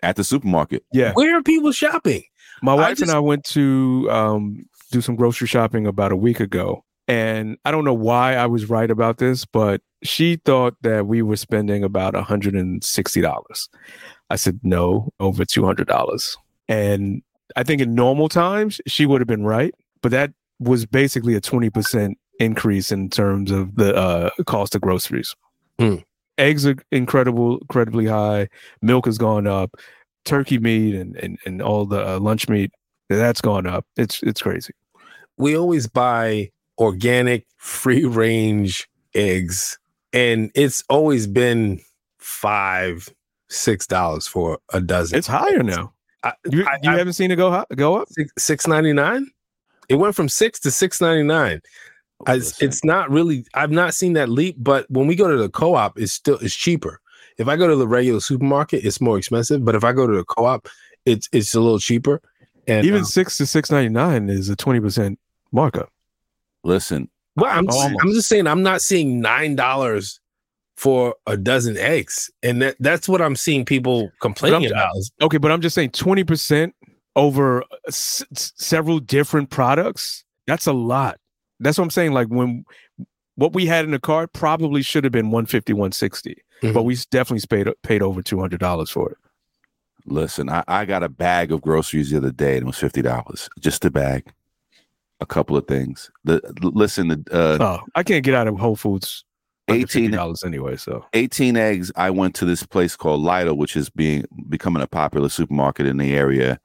[0.04, 0.84] at the supermarket.
[0.94, 2.24] yeah, Where are people shopping?
[2.62, 6.16] my I wife just- and I went to um do some grocery shopping about a
[6.16, 10.76] week ago, and I don't know why I was right about this, but she thought
[10.82, 13.70] that we were spending about hundred and sixty dollars.
[14.34, 16.36] I said no, over two hundred dollars,
[16.68, 17.22] and
[17.56, 21.42] I think in normal times she would have been right, but that was basically a
[21.42, 25.36] twenty percent increase in terms of the uh, cost of groceries.
[25.78, 25.98] Hmm.
[26.40, 28.50] Eggs are incredible, incredibly high.
[28.82, 29.76] Milk has gone up.
[30.26, 32.72] Turkey meat and and, and all the uh, lunch meat
[33.10, 33.86] that's gone up.
[33.98, 34.74] It's it's crazy.
[35.38, 39.78] We always buy organic, free range eggs,
[40.12, 41.82] and it's always been
[42.18, 43.14] five,
[43.54, 45.18] six dollars for a dozen.
[45.18, 45.94] It's higher now.
[46.24, 48.08] I, You I- you I- haven't seen it go hi- go up?
[48.10, 49.28] six six ninety nine.
[49.90, 51.62] It went from six to six ninety nine.
[52.26, 53.46] It's, it's not really.
[53.54, 56.56] I've not seen that leap, but when we go to the co-op, it's still it's
[56.56, 57.02] cheaper.
[57.38, 59.66] If I go to the regular supermarket, it's more expensive.
[59.66, 60.70] But if I go to the co-op,
[61.06, 62.22] it's it's a little cheaper.
[62.66, 65.20] And Even um, six to six ninety nine is a twenty percent
[65.52, 65.90] markup.
[66.64, 70.22] listen, well, I'm just, I'm just saying I'm not seeing nine dollars
[70.76, 74.90] for a dozen eggs, and that that's what I'm seeing people complaining about.
[75.22, 76.74] Okay, but I'm just saying twenty percent
[77.16, 80.24] over s- s- several different products.
[80.48, 81.20] That's a lot.
[81.60, 82.14] That's what I'm saying.
[82.14, 82.66] Like when
[83.36, 86.74] what we had in the cart probably should have been 150, 160, Mhm.
[86.74, 89.18] but we definitely paid paid over two hundred dollars for it.
[90.06, 90.50] listen.
[90.50, 93.48] I, I got a bag of groceries the other day, and it was fifty dollars.
[93.60, 94.26] Just a bag,
[95.22, 96.10] a couple of things.
[96.26, 99.24] The listen, the uh, Oh, I can't get out of Whole Foods.
[99.70, 100.76] Under 18 dollars anyway.
[100.76, 101.06] So.
[101.14, 105.30] 18 eggs i went to this place called Lidl, which is being becoming a popular
[105.30, 106.60] supermarket in the area.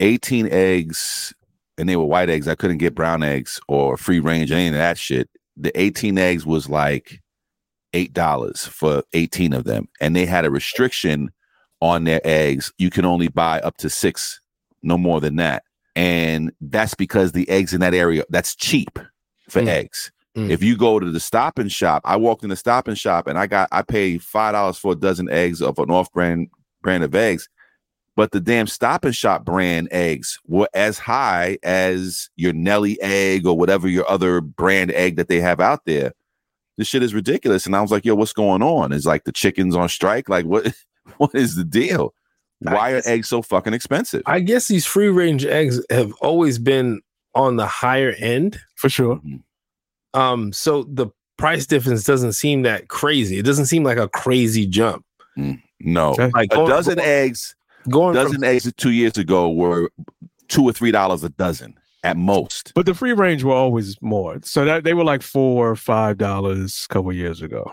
[0.00, 1.34] 18 eggs
[1.76, 2.48] and they were white eggs.
[2.48, 5.28] I couldn't get brown eggs or free range any of that shit.
[5.56, 7.20] The 18 eggs was like
[7.94, 11.30] eight dollars for 18 of them and they had a restriction
[11.80, 12.72] on their eggs.
[12.78, 14.40] You can only buy up to six
[14.82, 15.62] no more than that.
[15.96, 18.98] And that's because the eggs in that area that's cheap
[19.48, 19.68] for Mm.
[19.68, 20.50] eggs Mm.
[20.50, 23.26] if you go to the stop and shop i walked in the stop and shop
[23.26, 26.48] and i got i paid five dollars for a dozen eggs of an off brand
[26.82, 27.48] brand of eggs
[28.18, 33.46] but the damn stop and shop brand eggs were as high as your Nelly egg
[33.46, 36.10] or whatever your other brand egg that they have out there.
[36.76, 37.64] This shit is ridiculous.
[37.64, 38.90] And I was like, yo, what's going on?
[38.90, 40.28] Is like the chickens on strike?
[40.28, 40.74] Like, what
[41.18, 42.12] what is the deal?
[42.66, 44.24] I Why are eggs so fucking expensive?
[44.26, 47.02] I guess these free range eggs have always been
[47.36, 48.58] on the higher end.
[48.74, 49.20] for sure.
[50.14, 53.38] Um, so the price difference doesn't seem that crazy.
[53.38, 55.04] It doesn't seem like a crazy jump.
[55.80, 56.30] No, Okay.
[56.34, 57.54] Like a going, dozen eggs,
[57.88, 59.90] going from- dozen eggs two years ago were
[60.48, 62.72] two or three dollars a dozen at most.
[62.74, 64.40] But the free range were always more.
[64.42, 67.70] So that they were like four or five dollars a couple years ago.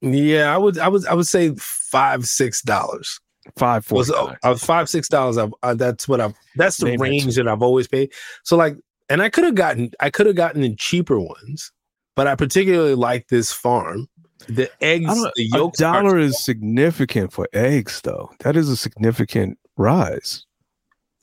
[0.00, 3.20] yeah, I would I would I would say five six dollars.
[3.56, 3.98] Five four.
[3.98, 5.38] was uh, five six dollars.
[5.38, 7.42] Uh, that's what I've that's the Name range too.
[7.44, 8.12] that I've always paid.
[8.44, 8.76] So like,
[9.08, 11.72] and I could have gotten I could have gotten the cheaper ones,
[12.16, 14.08] but I particularly like this farm.
[14.48, 15.80] The eggs, the a yolks.
[15.80, 18.30] are- dollar is significant for eggs, though.
[18.40, 20.44] That is a significant rise.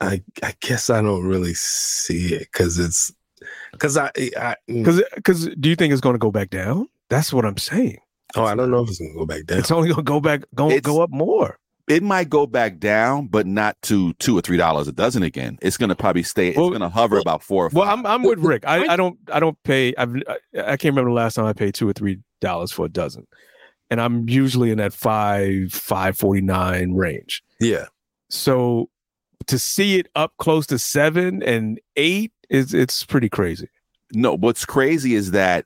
[0.01, 3.13] I I guess I don't really see it because it's
[3.71, 6.87] because I I mm, Because because do you think it's going to go back down?
[7.09, 7.99] That's what I'm saying.
[8.35, 9.59] oh I don't know if it's gonna go back down.
[9.59, 11.57] It's only going to go back go It's- go up more.
[11.87, 15.59] It might go back down, but not to two or three dollars a dozen again.
[15.61, 16.49] It's gonna probably stay.
[16.49, 17.65] It's Well- gonna hover about four.
[17.67, 17.87] Or Well.
[17.89, 18.63] I'm I'm with Rick.
[18.65, 19.93] I, I don't I don't pay.
[19.95, 22.85] I've, I I can't remember the last time I paid two or three dollars for
[22.85, 23.27] a dozen,
[23.91, 27.43] and I'm usually in that five five forty nine range.
[27.59, 27.85] Yeah,
[28.29, 28.89] So
[29.47, 33.69] to see it up close to seven and eight is it's pretty crazy.
[34.11, 35.65] No, what's crazy is that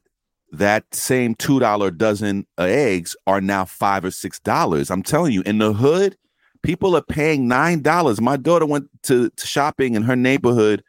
[0.51, 4.89] that same two dollar dozen eggs are now five or six dollars.
[4.89, 6.17] I'm telling you, in the hood,
[6.63, 8.19] people are paying nine dollars.
[8.21, 10.83] My daughter went to, to shopping in her neighborhood,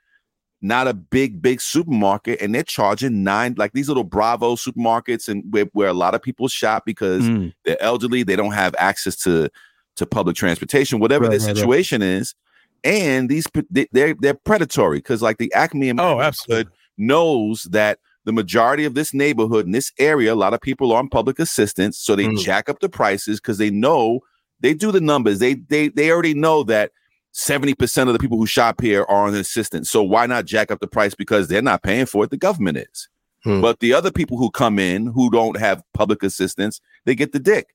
[0.63, 5.45] not a big, big supermarket, and they're charging nine, like these little Bravo supermarkets, and
[5.53, 7.53] where, where a lot of people shop because Mm.
[7.65, 9.49] they're elderly, they don't have access to
[9.97, 11.57] to public transportation, whatever Right, the right, right.
[11.57, 12.35] situation is.
[12.83, 16.73] And these they- they're they're predatory because like the Acme and Oh, absolutely.
[16.97, 20.99] knows that the majority of this neighborhood in this area, a lot of people are
[20.99, 22.39] on public assistance, so they Mm.
[22.39, 24.21] jack up the prices because they know
[24.61, 25.39] they do the numbers.
[25.39, 26.93] They they they already know that
[27.33, 29.91] seventy percent of the people who shop here are on assistance.
[29.91, 32.31] So why not jack up the price because they're not paying for it?
[32.31, 33.09] The government is.
[33.45, 33.63] Hmm.
[33.63, 37.39] But the other people who come in who don't have public assistance, they get the
[37.39, 37.69] dick.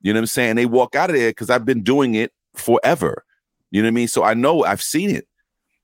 [0.00, 0.56] You know what I'm saying?
[0.56, 3.24] They walk out of there because I've been doing it forever.
[3.70, 4.08] You know what I mean?
[4.08, 5.26] So I know I've seen it.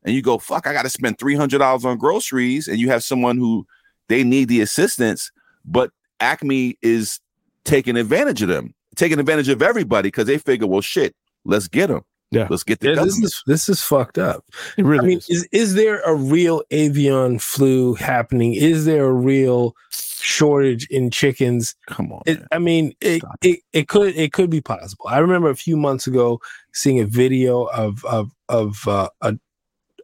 [0.02, 2.68] And you go, fuck, I got to spend $300 on groceries.
[2.68, 3.66] And you have someone who
[4.08, 5.30] they need the assistance,
[5.64, 5.90] but
[6.20, 7.20] Acme is
[7.64, 11.88] taking advantage of them, taking advantage of everybody because they figure, well, shit, let's get
[11.88, 12.04] them.
[12.30, 12.46] Yeah.
[12.50, 14.44] Let's get the Yeah, this is this is fucked up.
[14.76, 15.30] It really I mean, is.
[15.30, 18.52] is is there a real avian flu happening?
[18.52, 21.74] Is there a real shortage in chickens?
[21.86, 22.20] Come on.
[22.26, 22.42] It.
[22.52, 25.06] I mean, it, Stop it it could it could be possible.
[25.08, 26.38] I remember a few months ago
[26.74, 29.38] seeing a video of of of uh, a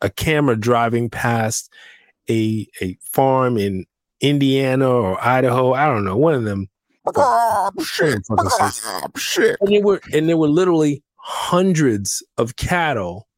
[0.00, 1.70] a camera driving past
[2.30, 3.84] a a farm in
[4.20, 5.72] Indiana or Idaho.
[5.74, 6.68] I don't know, one of them.
[7.82, 8.22] shit.
[9.16, 9.56] shit.
[9.60, 13.28] And there were and there were literally hundreds of cattle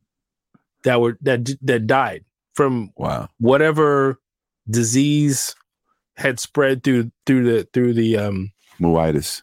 [0.84, 3.28] that were that that died from Wow.
[3.38, 4.18] whatever
[4.70, 5.54] disease
[6.16, 9.42] had spread through through the through the um Muitis.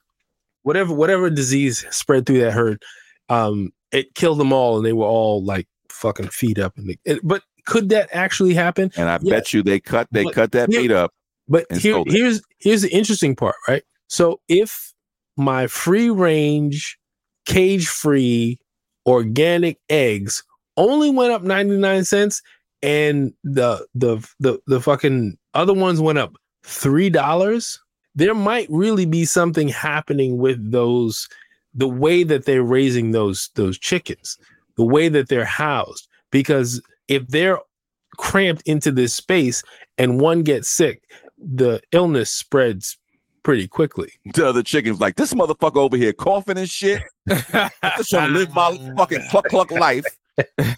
[0.64, 2.82] whatever whatever disease spread through that herd
[3.30, 7.20] um it killed them all and they were all like fucking feet up and it,
[7.24, 9.36] but could that actually happen And I Yeah.
[9.38, 11.14] bet you they cut they But cut that here- meat up.
[11.54, 13.84] But here, here's here's the interesting part right?
[14.08, 14.94] So if
[15.38, 16.98] my free range
[17.46, 18.60] cage free
[19.06, 20.44] organic eggs
[20.78, 22.42] only went up 99 cents
[22.82, 27.80] and the the the, the fucking other ones went up three dollars
[28.16, 31.28] there might really be something happening with those
[31.74, 34.38] the way that they're raising those those chickens
[34.76, 36.08] the way that they're housed.
[36.32, 37.60] Because if they're
[38.18, 39.64] cramped into this space
[39.98, 41.04] and one gets sick
[41.44, 42.98] the illness spreads
[43.44, 47.02] pretty quickly The other chickens like this motherfucker over here coughing and shit.
[47.30, 50.06] I just trying to live my fucking cluck cluck life.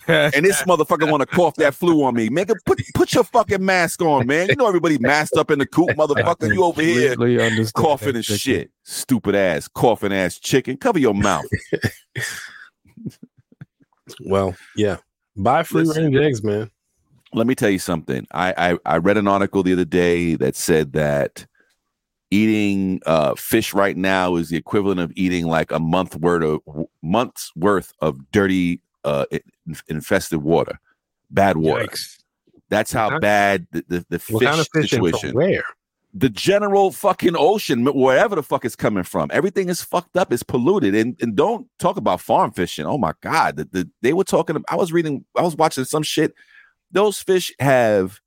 [0.07, 2.27] And this motherfucker want to cough that flu on me.
[2.27, 4.49] Man, put put your fucking mask on, man.
[4.49, 6.53] You know everybody masked up in the coop, motherfucker.
[6.53, 8.37] You over here Completely understand coughing and chicken.
[8.37, 8.71] shit.
[8.83, 10.75] Stupid ass, coughing ass chicken.
[10.77, 11.45] Cover your mouth.
[14.25, 14.97] well yeah
[15.35, 16.69] buy free range eggs man
[17.35, 18.25] Let me tell you something.
[18.31, 21.45] I, I I read an article the other day that said that
[22.31, 26.85] eating uh, fish right now is the equivalent of eating like a month worth of
[27.01, 29.25] months worth of dirty uh,
[29.87, 30.79] infested water,
[31.29, 31.85] bad water.
[31.85, 32.19] Yikes.
[32.69, 35.33] That's how bad the, the, the fish kind of fish situation.
[35.33, 35.63] where
[36.13, 40.33] The general fucking ocean, wherever the fuck it's coming from, everything is fucked up.
[40.33, 42.85] It's polluted, and and don't talk about farm fishing.
[42.85, 44.63] Oh my god, the, the, they were talking.
[44.69, 45.25] I was reading.
[45.37, 46.33] I was watching some shit.
[46.95, 48.21] Those fish have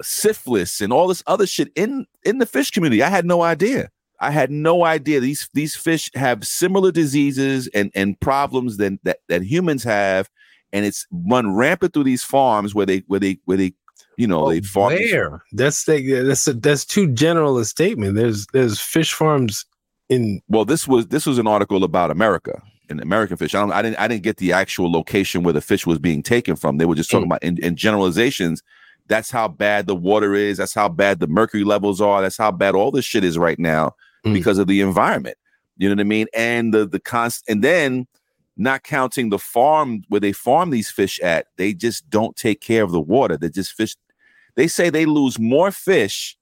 [0.00, 3.02] syphilis and all this other shit in in the fish community.
[3.02, 3.90] I had no idea.
[4.18, 9.18] I had no idea these these fish have similar diseases and and problems than that
[9.28, 10.30] that humans have,
[10.72, 13.74] and it's run rampant through these farms where they where they where they
[14.16, 14.94] you know, they oh, farm.
[14.94, 15.44] Where?
[15.52, 18.16] That's the, that's a, that's too general a statement.
[18.16, 19.64] There's there's fish farms
[20.08, 23.54] in Well, this was this was an article about America and American fish.
[23.54, 26.22] I don't, I didn't I didn't get the actual location where the fish was being
[26.22, 26.78] taken from.
[26.78, 28.62] They were just talking about in, in generalizations.
[29.06, 30.58] That's how bad the water is.
[30.58, 32.20] That's how bad the mercury levels are.
[32.20, 34.34] That's how bad all this shit is right now Mm.
[34.34, 35.36] because of the environment.
[35.76, 36.26] You know what I mean?
[36.34, 38.08] And the the const and then
[38.56, 42.82] not counting the farm where they farm these fish at, they just don't take care
[42.82, 43.36] of the water.
[43.36, 43.94] They just fish.
[44.56, 46.36] They say they lose more fish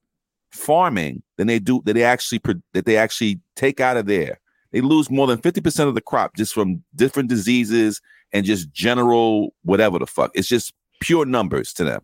[0.51, 2.41] farming than they do that they actually
[2.73, 4.41] that they actually take out of there.
[4.73, 8.01] They lose more than 50% of the crop just from different diseases
[8.33, 10.31] and just general whatever the fuck.
[10.35, 12.03] It's just pure numbers to them.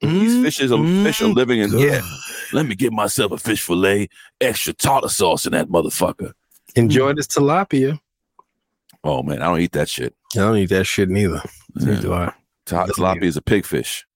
[0.00, 1.04] These fishes are mm-hmm.
[1.04, 2.02] fish are living in yeah.
[2.52, 4.08] Let me get myself a fish fillet,
[4.40, 6.32] extra tartar sauce in that motherfucker.
[6.76, 7.16] enjoy hmm.
[7.16, 7.98] this tilapia.
[9.02, 10.14] Oh man, I don't eat that shit.
[10.34, 11.42] I don't eat that shit neither.
[11.76, 12.00] Yeah.
[12.00, 12.32] Do I?
[12.66, 14.06] Tilapia is a pig fish,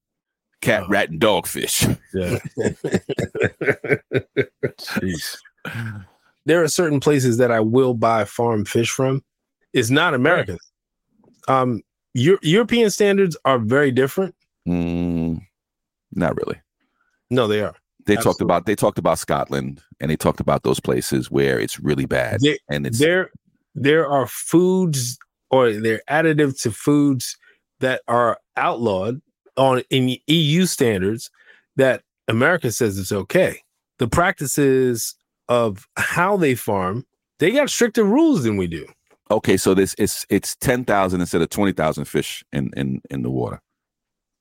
[0.61, 0.89] cat, Oh.
[0.89, 1.87] rat, and dog fish.
[2.13, 2.39] Yeah.
[6.49, 9.23] there are certain places that I will buy farm fish from.
[9.75, 10.59] It's not American.
[11.47, 11.83] Um,
[12.15, 14.35] Eu- European standards are very different.
[14.67, 15.43] Mm,
[16.13, 16.59] not really.
[17.31, 17.75] No, they are.
[18.07, 21.79] They talked about they talked about Scotland and they talked about those places where it's
[21.79, 23.31] really bad and it's there
[23.75, 25.19] there are foods
[25.51, 27.37] or they're additive to foods
[27.81, 29.21] that are outlawed
[29.59, 31.31] on in EU standards
[31.77, 33.61] that America says it's okay.
[33.99, 35.15] The practices
[35.49, 37.05] of how they farm,
[37.39, 38.87] they got stricter rules than we do.
[39.31, 39.57] okay.
[39.57, 43.31] So this it's it's ten thousand instead of twenty thousand fish in in in the
[43.31, 43.61] water,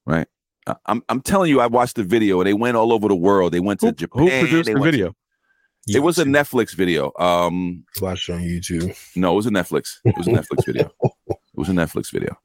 [0.06, 0.28] right?
[0.68, 3.54] I- I'm I'm telling you, I watched the video they went all over the world.
[3.54, 4.24] They went to Who, Japan.
[4.24, 5.14] who produced they the went to- video?
[5.90, 7.14] it was a Netflix video.
[7.18, 8.94] Um, watch on YouTube.
[9.16, 10.00] No, it was a Netflix.
[10.04, 10.92] It was a Netflix video.
[11.30, 12.38] It was a Netflix video.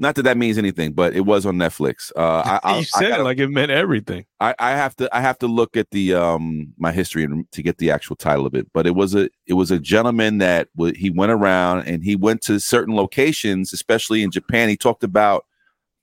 [0.00, 2.10] Not that that means anything, but it was on Netflix.
[2.16, 4.26] Uh, I, I, you I, said it like it meant everything.
[4.40, 7.62] I, I have to I have to look at the um my history and to
[7.62, 8.66] get the actual title of it.
[8.72, 12.16] But it was a it was a gentleman that w- he went around and he
[12.16, 14.68] went to certain locations, especially in Japan.
[14.68, 15.44] He talked about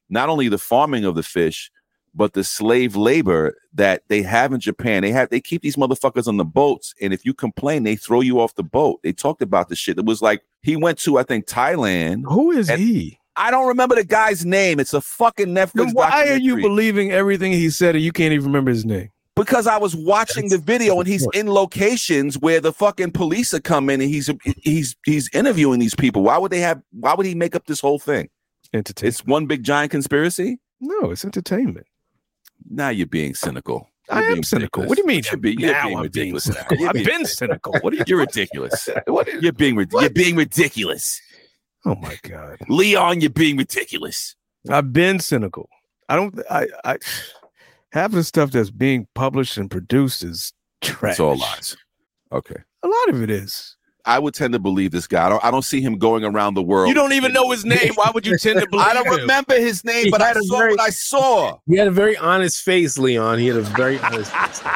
[0.10, 1.70] not only the farming of the fish,
[2.16, 5.02] but the slave labor that they have in Japan.
[5.04, 8.22] They have they keep these motherfuckers on the boats, and if you complain, they throw
[8.22, 9.02] you off the boat.
[9.04, 9.98] They talked about the shit.
[9.98, 12.24] It was like he went to I think Thailand.
[12.30, 13.18] Who is And- he?
[13.42, 14.80] I don't remember the guy's name.
[14.80, 15.74] It's a fucking Netflix.
[15.74, 19.10] Then why are you believing everything he said and you can't even remember his name?
[19.36, 23.62] because I was watching the video and he's in locations where the fucking police are
[23.62, 26.22] coming and he's he's he's interviewing these people.
[26.24, 26.82] Why would they have?
[26.92, 28.30] Why would he make up this whole thing?
[28.74, 29.16] Entertainment.
[29.16, 30.60] It's one big giant conspiracy.
[30.80, 31.88] no, it's entertainment.
[32.70, 33.90] Now you're being cynical.
[34.10, 34.84] I You're am being cynical.
[34.84, 34.90] ridiculous.
[34.90, 35.24] What do you mean?
[35.32, 36.88] You're, be- you're now being I'm being cynical.
[36.88, 37.74] I've been cynical.
[37.82, 38.04] What are you?
[38.08, 38.90] You're ridiculous.
[39.08, 41.20] What is, You're being you're being ridiculous.
[41.86, 42.58] Oh my god!
[42.68, 44.36] Leon, you're being ridiculous.
[44.70, 45.70] I've been cynical.
[46.10, 46.40] I don't.
[46.50, 46.68] I.
[46.84, 46.98] I
[47.92, 51.12] half of the stuff that's being published and produced is trash.
[51.12, 51.76] It's all lies.
[52.32, 52.56] Okay.
[52.84, 53.76] A lot of it is.
[54.06, 55.26] I would tend to believe this guy.
[55.26, 56.90] I don't, I don't see him going around the world.
[56.90, 57.92] You don't even know his name.
[57.96, 59.14] Why would you tend to believe I don't him?
[59.22, 61.58] remember his name, He but I saw very- what I saw.
[61.68, 63.40] He had a very honest face, Leon.
[63.40, 64.62] He had a very honest face.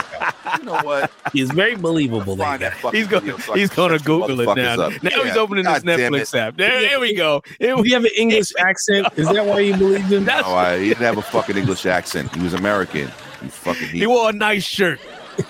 [0.60, 1.12] You know what?
[1.34, 2.36] He's very believable.
[2.38, 2.70] That guy.
[2.82, 3.24] that He's going.
[3.24, 4.80] video so He's going to Google it now.
[4.80, 5.04] up.
[5.04, 6.38] Now he's opening God his Netflix it.
[6.38, 6.56] app.
[6.58, 7.42] There, there we go.
[7.60, 9.08] It Do have an English accent?
[9.18, 10.24] Is that why you believe him?
[10.24, 12.34] That's- No, I, he didn't have a fucking English accent.
[12.34, 13.08] He was American.
[13.42, 13.88] He fucking.
[13.90, 15.00] He, he wore a nice shirt.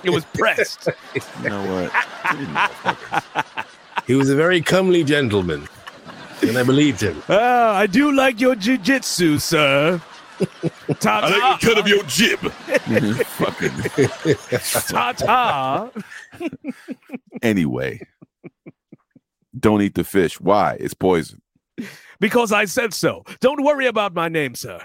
[0.04, 0.88] It was pressed.
[1.44, 3.46] you know what?
[4.08, 5.68] He was a very comely gentleman,
[6.42, 7.22] and I believed him.
[7.28, 10.02] Ah, I do like your jujitsu, sir.
[11.00, 11.80] Ta ta.
[11.80, 12.40] of your jib.
[12.40, 13.72] fucking.
[14.90, 15.90] Ta ta.
[17.42, 18.02] Anyway,
[19.58, 20.40] don't eat the fish.
[20.40, 20.78] Why?
[20.80, 21.42] It's poison.
[22.20, 23.24] Because I said so.
[23.40, 24.80] Don't worry about my name, sir.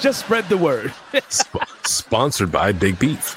[0.00, 0.92] Just spread the word.
[1.28, 3.36] Sp- sponsored by Big Beef.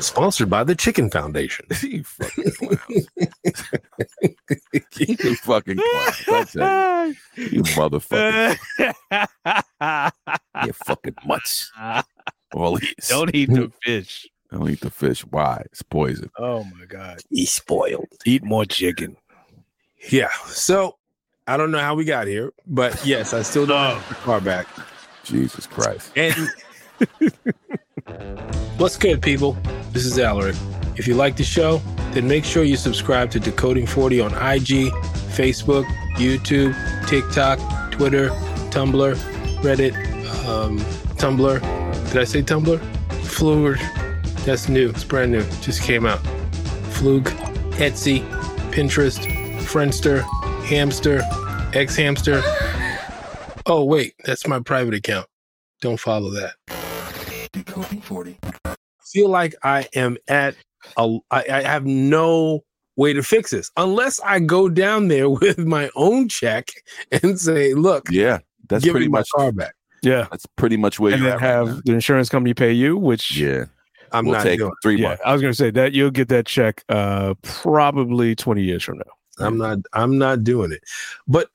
[0.00, 1.66] Sponsored by the Chicken Foundation.
[1.82, 2.96] you fucking clowns.
[4.98, 6.24] you fucking clowns.
[6.28, 8.56] I tell you, you motherfucker.
[10.64, 11.70] You fucking mutts.
[12.54, 12.94] All these.
[13.08, 14.26] Don't eat the fish.
[14.50, 15.20] Don't eat the fish.
[15.22, 15.62] Why?
[15.66, 16.30] It's poison.
[16.38, 17.20] Oh my god.
[17.28, 18.06] He's spoiled.
[18.24, 19.16] Eat more chicken.
[20.10, 20.30] Yeah.
[20.46, 20.96] So
[21.46, 24.40] I don't know how we got here, but yes, I still don't have the car
[24.40, 24.66] back.
[25.24, 26.12] Jesus Christ.
[26.16, 26.34] And
[28.78, 29.56] what's good, people?
[29.92, 30.56] This is Alaric.
[30.96, 31.78] If you like the show,
[32.12, 34.92] then make sure you subscribe to Decoding 40 on IG,
[35.36, 35.84] Facebook,
[36.14, 36.74] YouTube,
[37.06, 37.58] TikTok,
[37.92, 38.28] Twitter,
[38.70, 39.16] Tumblr,
[39.60, 39.94] Reddit,
[40.46, 40.78] um,
[41.16, 41.60] Tumblr.
[42.12, 42.80] Did I say Tumblr?
[43.24, 43.78] Fluid.
[44.44, 44.90] That's new.
[44.90, 45.42] It's brand new.
[45.60, 46.20] Just came out.
[46.92, 47.24] Fluke,
[47.74, 48.26] Etsy,
[48.70, 49.18] Pinterest,
[49.58, 50.22] Friendster,
[50.64, 51.20] Hamster,
[51.74, 52.42] X Hamster.
[53.66, 55.26] Oh wait, that's my private account.
[55.80, 56.54] Don't follow that.
[57.66, 58.38] Decoding 40.
[59.12, 60.54] Feel like I am at
[60.96, 61.18] a.
[61.30, 62.64] I, I have no
[62.96, 66.68] way to fix this unless I go down there with my own check
[67.10, 68.38] and say, "Look, Yeah,
[68.68, 70.26] that's give pretty me my much car back." Yeah.
[70.30, 72.96] that's pretty much where And you're then at right have the insurance company pay you,
[72.96, 73.64] which Yeah,
[74.12, 74.72] I'm we'll not take doing.
[74.82, 75.22] three yeah, months.
[75.24, 79.44] I was gonna say that you'll get that check uh probably 20 years from now.
[79.46, 79.78] I'm not.
[79.92, 80.80] I'm not doing it.
[81.28, 81.48] But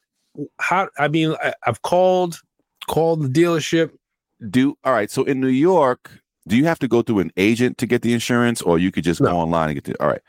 [0.59, 0.89] how?
[0.99, 2.39] I mean, I, I've called
[2.87, 3.91] called the dealership.
[4.49, 5.11] Do all right.
[5.11, 6.09] So in New York,
[6.47, 9.03] do you have to go through an agent to get the insurance, or you could
[9.03, 9.31] just No.
[9.31, 10.01] go online and get the?
[10.01, 10.21] All right.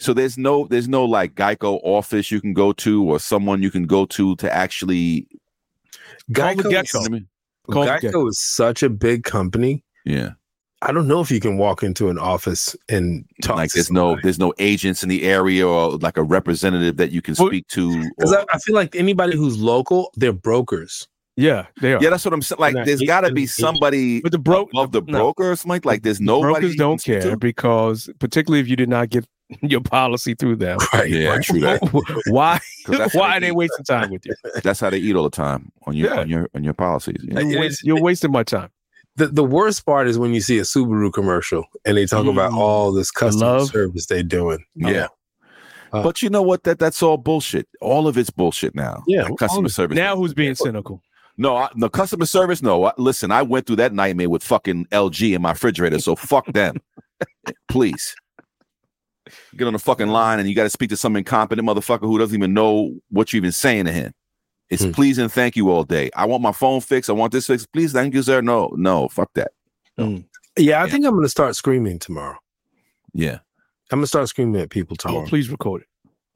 [0.00, 3.70] So there's no there's no like Geico office you can go to, or someone you
[3.70, 5.28] can go to to actually.
[6.34, 7.28] Call the Geico, is, I mean,
[7.70, 9.84] Call Geico is such a big company.
[10.04, 10.30] yeah,
[10.82, 13.56] I don't know if you can walk into an office and talk.
[13.56, 17.12] like to there's no there's no agents in the area or like a representative that
[17.12, 18.10] you can Well, speak to.
[18.20, 21.06] 'Cause or- I, I feel like anybody who's local, they're brokers.
[21.36, 22.02] Yeah, they are.
[22.02, 22.60] yeah, that's what I'm saying.
[22.60, 25.18] Like, Not there's agent- got to be somebody But the broke above the no.
[25.18, 25.80] broker or something.
[25.84, 26.52] Like, there's nobody.
[26.52, 27.36] brokers don't care to?
[27.38, 29.24] because particularly if you did not get
[29.62, 30.78] your policy through them.
[30.92, 31.08] Right.
[31.10, 31.42] Yeah, right.
[31.42, 31.80] true that.
[32.28, 34.34] why 'Cause that's how why are they they wasting time with you?
[34.62, 36.20] That's how they eat all the time on your Yeah.
[36.20, 37.16] on your on your policies.
[37.22, 37.40] You know?
[37.40, 38.68] you're, waste- you're wasting my time.
[39.16, 42.52] The, the worst part is when you see a Subaru commercial and they talk about
[42.52, 42.56] Mm.
[42.58, 43.68] all this customer love.
[43.68, 44.64] service they're doing.
[44.74, 45.08] Yeah.
[45.92, 46.62] Uh, but you know what?
[46.64, 47.68] That that's all bullshit.
[47.82, 49.02] All of it's bullshit now.
[49.06, 49.96] Yeah, Like customer service.
[49.96, 51.02] Now who's being cynical?
[51.38, 52.62] No, I, no customer service.
[52.62, 53.30] No, I, listen.
[53.30, 55.98] I went through that nightmare with fucking LG in my refrigerator.
[55.98, 56.76] So fuck them,
[57.68, 58.14] please.
[59.56, 62.18] Get on the fucking line and you got to speak to some incompetent motherfucker who
[62.18, 64.12] doesn't even know what you're even saying to him.
[64.68, 64.90] It's Hmm.
[64.92, 66.10] please and thank you all day.
[66.16, 67.08] I want my phone fixed.
[67.08, 67.72] I want this fixed.
[67.72, 68.40] Please, thank you, sir.
[68.42, 69.52] No, no, fuck that.
[69.96, 70.14] Yeah, I
[70.58, 70.86] Yeah.
[70.86, 72.36] think I'm going to start screaming tomorrow.
[73.14, 73.38] Yeah,
[73.90, 75.26] I'm going to start screaming at people Oh, tomorrow.
[75.26, 75.88] please record it.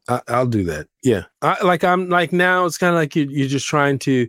[0.09, 0.87] I, I'll do that.
[1.03, 1.25] Yeah.
[1.43, 4.29] I, like I'm like now it's kind of like you, you're just trying to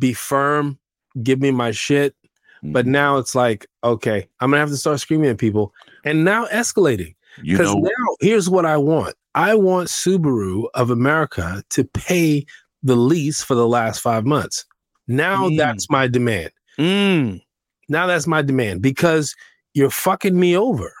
[0.00, 0.78] be firm,
[1.22, 2.16] give me my shit.
[2.62, 2.90] But Mhm.
[2.90, 5.72] now it's like, okay, I'm gonna have to start screaming at people
[6.04, 7.14] and now escalating.
[7.42, 9.14] you Because know, now here's what I want.
[9.36, 12.44] I want Subaru of America to pay
[12.82, 14.64] the lease for the last five months.
[15.06, 15.56] Now Mm.
[15.56, 16.50] that's my demand.
[16.78, 17.40] Mm.
[17.88, 19.34] Now that's my demand because
[19.74, 20.92] you're fucking me over.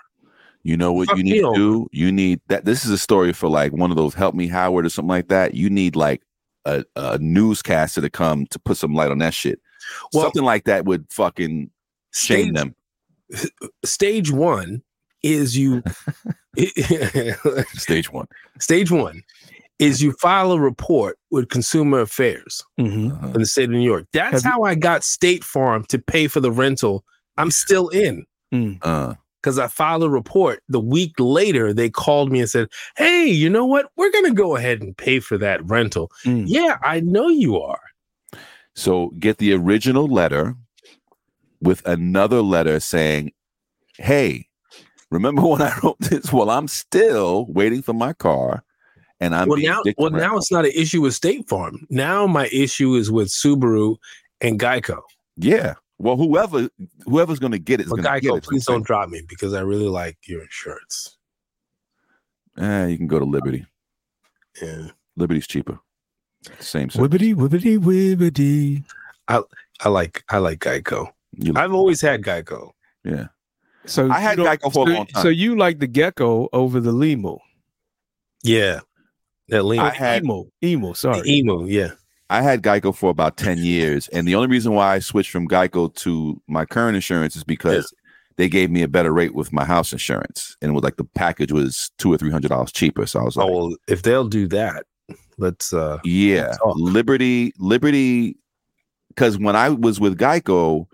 [0.62, 1.88] You know what Fuck you need to do?
[1.92, 2.64] You need that.
[2.64, 5.28] This is a story for like one of those help me Howard or something like
[5.28, 5.54] that.
[5.54, 6.22] You need like
[6.64, 9.60] a, a newscaster to come to put some light on that shit.
[10.12, 11.70] Well- something like that would fucking
[12.12, 12.74] shame Stage- them.
[13.84, 14.82] Stage one
[15.22, 15.82] is you.
[17.74, 18.26] Stage one.
[18.58, 19.22] stage one
[19.78, 23.12] is you file a report with Consumer Affairs Mhm.
[23.12, 23.26] Uh-huh.
[23.28, 24.06] in the state of New York.
[24.12, 27.04] That's Have you- how I got State Farm to pay for the rental.
[27.38, 28.26] I'm still in
[28.82, 30.62] Uh, because I filed a report.
[30.68, 33.90] The week later, they called me and said, Hey, you know what?
[33.96, 36.10] We're going to go ahead and pay for that rental.
[36.24, 36.44] Mm.
[36.46, 37.80] Yeah, I know you are.
[38.74, 40.54] so get the original letter
[41.60, 43.32] with another letter saying,
[43.98, 44.46] "Hey,
[45.10, 46.32] remember when I wrote this?
[46.32, 48.64] Well, I'm still waiting for my car,
[49.20, 51.86] and I'm well, now, well, now it's not an issue with State Farm.
[51.90, 53.96] Now my issue is with Subaru
[54.40, 55.00] and Geico.
[55.36, 55.74] yeah.
[56.00, 56.70] Well, whoever
[57.04, 58.42] whoever's going to get it is going to get it.
[58.44, 61.18] please don't drop me because I really like your insurance.
[62.56, 63.66] Eh, you can go to Liberty.
[64.62, 64.88] Yeah.
[65.16, 65.78] Liberty's cheaper.
[66.58, 66.88] Same.
[66.88, 67.06] service.
[67.18, 68.84] Wibbity wibbity wibbity.
[69.28, 71.12] I like I like Geico.
[71.36, 72.70] You- I've always had Geico.
[73.04, 73.26] yeah.
[73.84, 75.22] So I had you Geico for a so, long time.
[75.22, 77.40] So you like the gecko over the limo?
[78.42, 78.80] Yeah.
[79.48, 79.82] That limo.
[79.84, 80.94] I had- emo, emo.
[80.94, 81.28] Sorry.
[81.28, 81.90] emo, yeah.
[82.30, 84.08] I had Geico for about 10 years.
[84.08, 87.92] And the only reason why I switched from Geico to my current insurance is because
[88.36, 90.56] they gave me a better rate with my house insurance.
[90.62, 93.04] And it was like the package was two or three hundred dollars cheaper.
[93.04, 94.86] So I was like, Oh well, if they'll do that,
[95.38, 96.76] let's uh yeah, talk.
[96.76, 98.36] Liberty, Liberty.
[99.08, 100.86] Because when I was with Geico,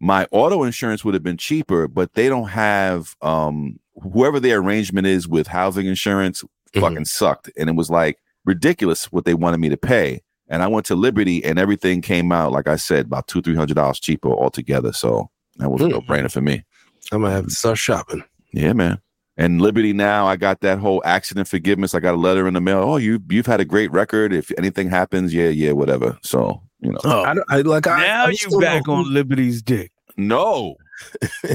[0.00, 5.06] my auto insurance would have been cheaper, but they don't have um whoever their arrangement
[5.06, 6.42] is with housing insurance
[6.74, 6.80] Mhm.
[6.80, 7.50] fucking sucked.
[7.58, 10.22] And it was like ridiculous what they wanted me to pay.
[10.50, 13.54] And I went to Liberty and everything came out, like I said, about two, three
[13.54, 14.92] hundred dollars cheaper altogether.
[14.92, 15.90] So that was a Hmm.
[15.92, 16.64] no brainer for me.
[17.12, 18.22] I'm gonna have to start shopping.
[18.52, 18.98] Yeah, man.
[19.36, 21.94] And Liberty now, I got that whole accident forgiveness.
[21.94, 22.80] I got a letter in the mail.
[22.80, 24.32] Oh, you you've had a great record.
[24.34, 26.18] If anything happens, yeah, yeah, whatever.
[26.22, 29.14] So you know, Oh, I I like I now I you back know who- on
[29.14, 29.92] Liberty's dick.
[30.16, 30.74] no,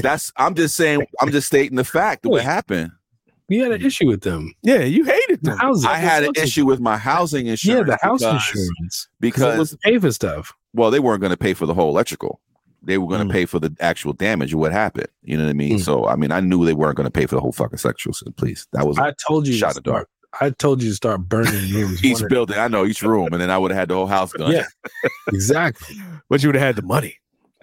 [0.02, 1.06] that's I'm just saying.
[1.20, 2.92] I'm just stating the fact of what happened.
[3.48, 4.52] You had an issue with them.
[4.62, 5.58] Yeah, you hated The them.
[5.58, 5.88] housing.
[5.90, 7.88] I had an issue with my housing insurance.
[7.88, 9.08] Yeah, the house because, insurance.
[9.20, 10.52] Because it because was pay for stuff.
[10.74, 12.40] well, they weren't going to pay for the whole electrical.
[12.82, 13.32] They were going to Mm.
[13.32, 15.08] pay for the actual damage of what happened.
[15.22, 15.78] You know what I mean?
[15.78, 15.84] Mm.
[15.84, 18.12] So, I mean, I knew they weren't going to pay for the whole fucking sexual.
[18.12, 20.08] So please, that was I told you to Shot in the dark.
[20.40, 22.04] I told you to start burning rooms.
[22.04, 24.32] Each building, I know each room, and then I would have had the whole house
[24.32, 24.52] done.
[24.52, 24.66] Yeah,
[25.32, 25.96] exactly.
[26.28, 27.16] But you would have had the money.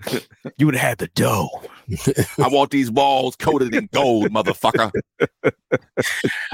[0.58, 1.50] you would have had the dough.
[2.40, 4.92] I want these walls coated in gold, motherfucker.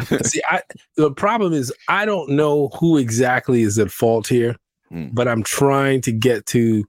[0.26, 0.62] See, I
[0.96, 4.56] the problem is I don't know who exactly is at fault here,
[4.90, 5.10] Hmm.
[5.14, 6.84] but I'm trying to get to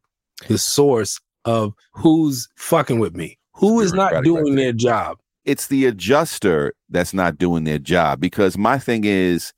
[0.48, 3.38] the source of who's fucking with me.
[3.56, 5.18] Who is not doing right their job?
[5.44, 9.52] It's the adjuster that's not doing their job because my thing is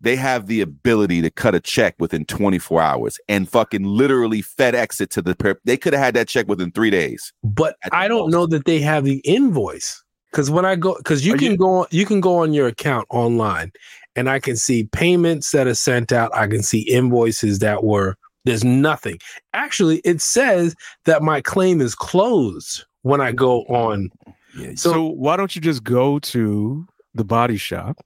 [0.00, 5.00] they have the ability to cut a check within 24 hours and fucking literally FedEx
[5.00, 7.32] it to the per- they could have had that check within three days.
[7.42, 8.32] But I don't most.
[8.32, 10.02] know that they have the invoice.
[10.30, 12.52] Because when I go, because you Are can you- go on, you can go on
[12.52, 13.72] your account online,
[14.16, 16.30] and I can see payments that are sent out.
[16.34, 18.16] I can see invoices that were.
[18.44, 19.18] There's nothing.
[19.54, 20.74] Actually, it says
[21.06, 24.10] that my claim is closed when I go on.
[24.58, 27.96] Yeah, So, So- why don't you just go to the body shop,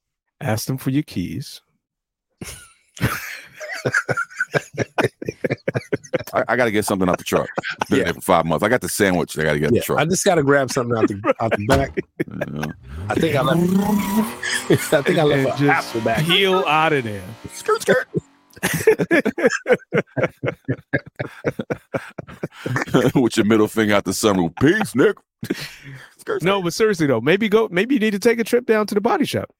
[0.41, 1.61] ask them for your keys?
[6.33, 7.49] I, I got to get something out the truck.
[7.89, 8.05] Been Yeah.
[8.05, 8.63] there for five months.
[8.65, 9.37] I got the sandwich.
[9.39, 9.99] I got to get Yeah, the truck.
[9.99, 11.97] I just got to grab something out the out the back.
[11.97, 12.73] You know?
[13.09, 13.61] I think I left.
[14.93, 16.25] I think I left an just apple back.
[16.25, 17.23] Peel out of there.
[17.53, 18.07] skirt, skirt.
[23.15, 24.55] With your middle finger out the sunroof.
[24.61, 25.17] Peace, Nick.
[26.19, 27.69] Skirt, No, but seriously though, maybe go.
[27.71, 29.51] Maybe you need to take a trip down to the body shop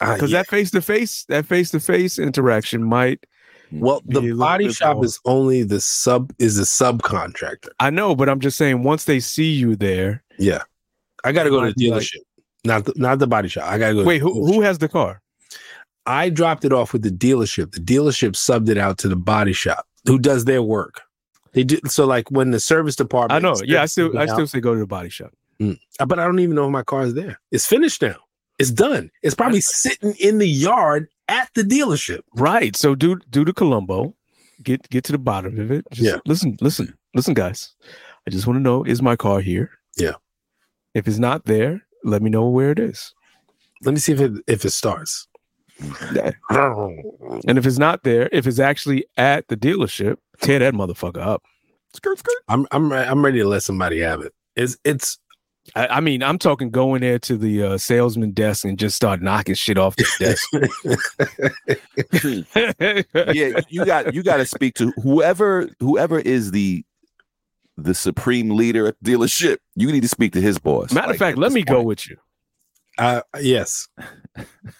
[0.00, 0.38] Uh, because yeah.
[0.40, 3.24] that face to face, that face to face interaction might.
[3.72, 7.68] well, the body shop more- is only the sub is a subcontractor.
[7.80, 10.22] I know, but I'm just saying once they see you there.
[10.38, 10.62] Yeah,
[11.24, 12.20] I got to go to the be like- dealership,
[12.64, 13.64] not the, not the body shop.
[13.70, 14.04] I got to go.
[14.04, 14.54] Wait, the who dealership.
[14.54, 15.20] who has the car?
[16.06, 17.72] I dropped it off with the dealership.
[17.72, 21.00] The dealership subbed it out to the body shop, who does their work.
[21.52, 23.32] They do so like when the service department.
[23.32, 23.56] I know.
[23.64, 25.32] Yeah, I still I it still out- say go to the body shop.
[25.58, 27.40] but I don't even know if my car is there.
[27.52, 28.16] It's finished now.
[28.58, 29.10] It's done.
[29.22, 32.20] It's probably sitting in the yard at the dealership.
[32.36, 32.76] Right.
[32.76, 34.14] So do do the Columbo.
[34.62, 35.84] Get get to the bottom of it.
[35.92, 36.18] Just Yeah.
[36.26, 37.74] Listen, listen, listen, guys.
[38.26, 39.70] I just want to know: is my car here?
[39.96, 40.12] Yeah.
[40.94, 43.12] If it's not there, let me know where it is.
[43.82, 45.26] Let me see if it if it starts.
[46.50, 51.42] And if it's not there, if it's actually at the dealership, tear that motherfucker up.
[51.94, 52.34] skirt, skirt.
[52.48, 54.32] I'm I'm I'm ready to let somebody have it.
[54.56, 55.18] It's it's
[55.74, 59.22] I, I mean, I'm talking going there to the uh, salesman desk and just start
[59.22, 60.48] knocking shit off the desk.
[63.34, 66.84] yeah, you got you got to speak to whoever whoever is the
[67.76, 69.56] the supreme leader at the dealership.
[69.74, 70.92] You need to speak to his boss.
[70.92, 72.16] Matter of Like, fact, let me go with you.
[72.98, 73.88] Uh yes.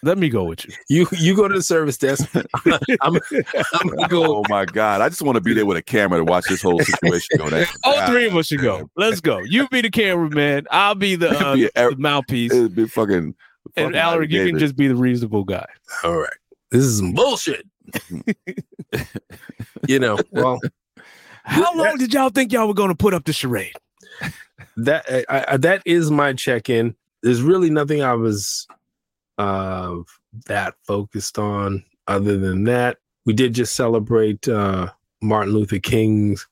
[0.03, 0.73] Let me go with you.
[0.89, 2.29] You you go to the service desk.
[3.01, 3.19] I'm,
[3.81, 4.37] I'm gonna go.
[4.37, 5.01] Oh my god!
[5.01, 7.49] I just want to be there with a camera to watch this whole situation go
[7.49, 7.65] down.
[7.83, 8.89] All three of us should go.
[8.95, 9.39] Let's go.
[9.39, 10.67] You be the cameraman.
[10.71, 12.53] I'll be the, uh, Be a- the mouthpiece.
[12.53, 13.35] It'd be fucking.
[13.77, 15.65] And fucking Alaric, you can just be the reasonable guy.
[16.03, 16.29] All right.
[16.71, 17.65] This is some bullshit.
[19.87, 20.59] you know, well,
[21.43, 23.73] How long did y'all think y'all were going to put up the charade?
[24.77, 26.95] that I, I, that is my check-in.
[27.25, 28.67] There's really nothing I was
[29.39, 29.95] uh
[30.45, 32.97] that focused on other than that.
[33.25, 34.91] We did just celebrate uh
[35.23, 36.47] Martin Luther King's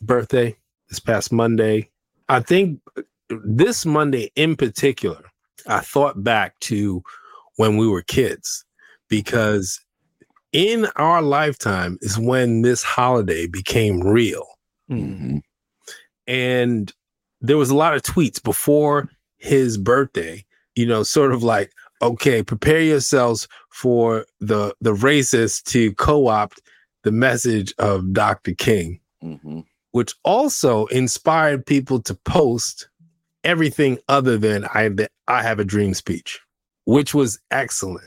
[0.00, 0.56] birthday
[0.88, 1.90] this past Monday.
[2.30, 2.80] I think
[3.28, 5.22] this Monday in particular,
[5.66, 7.02] I thought back to
[7.56, 8.64] when we were kids
[9.10, 9.78] because
[10.52, 14.46] in our lifetime is when this holiday became real
[14.90, 15.42] Mhm.
[16.26, 16.92] and
[17.42, 21.70] there was a lot of tweets before his birthday you know sort of like
[22.02, 26.60] okay prepare yourselves for the the racists to co-opt
[27.04, 29.64] the message of dr king Mhm.
[29.92, 32.88] which also inspired people to post
[33.44, 34.90] everything other than i
[35.28, 36.40] i have a dream speech
[36.84, 38.04] which was excellent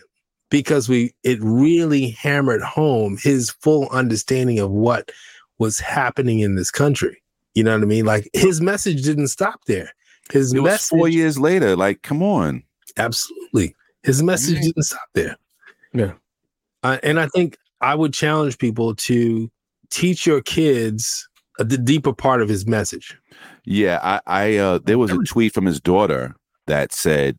[0.49, 5.11] because we it really hammered home his full understanding of what
[5.59, 7.21] was happening in this country.
[7.53, 8.05] You know what i mean?
[8.05, 9.91] Like his message didn't stop there
[10.31, 11.75] his It was message four years later.
[11.75, 12.63] Like, come on.
[12.97, 14.63] absolutely his message Right.
[14.65, 15.35] didn't stop there
[15.93, 16.13] Yeah.
[16.83, 19.49] uh, and i think i would challenge people to
[19.89, 21.27] teach your kids
[21.57, 23.17] the deeper part of his message
[23.65, 26.35] Yeah, I, I uh there was a tweet from his daughter
[26.67, 27.37] that said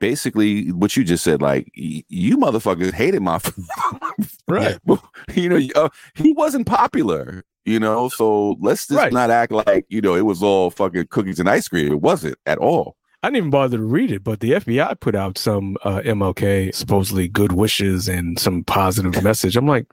[0.00, 3.38] basically what you just said, like y- you motherfuckers hated my
[4.48, 4.78] Right.
[5.34, 9.12] you know, uh, he wasn't popular, you know, so let's just Right.
[9.12, 11.92] not act like, you know, it was all fucking cookies and ice cream.
[11.92, 12.96] It wasn't at all.
[13.22, 16.74] I didn't even bother to read it, but the FBI put out some uh, MLK
[16.74, 19.56] supposedly good wishes and some positive message.
[19.56, 19.86] I'm like,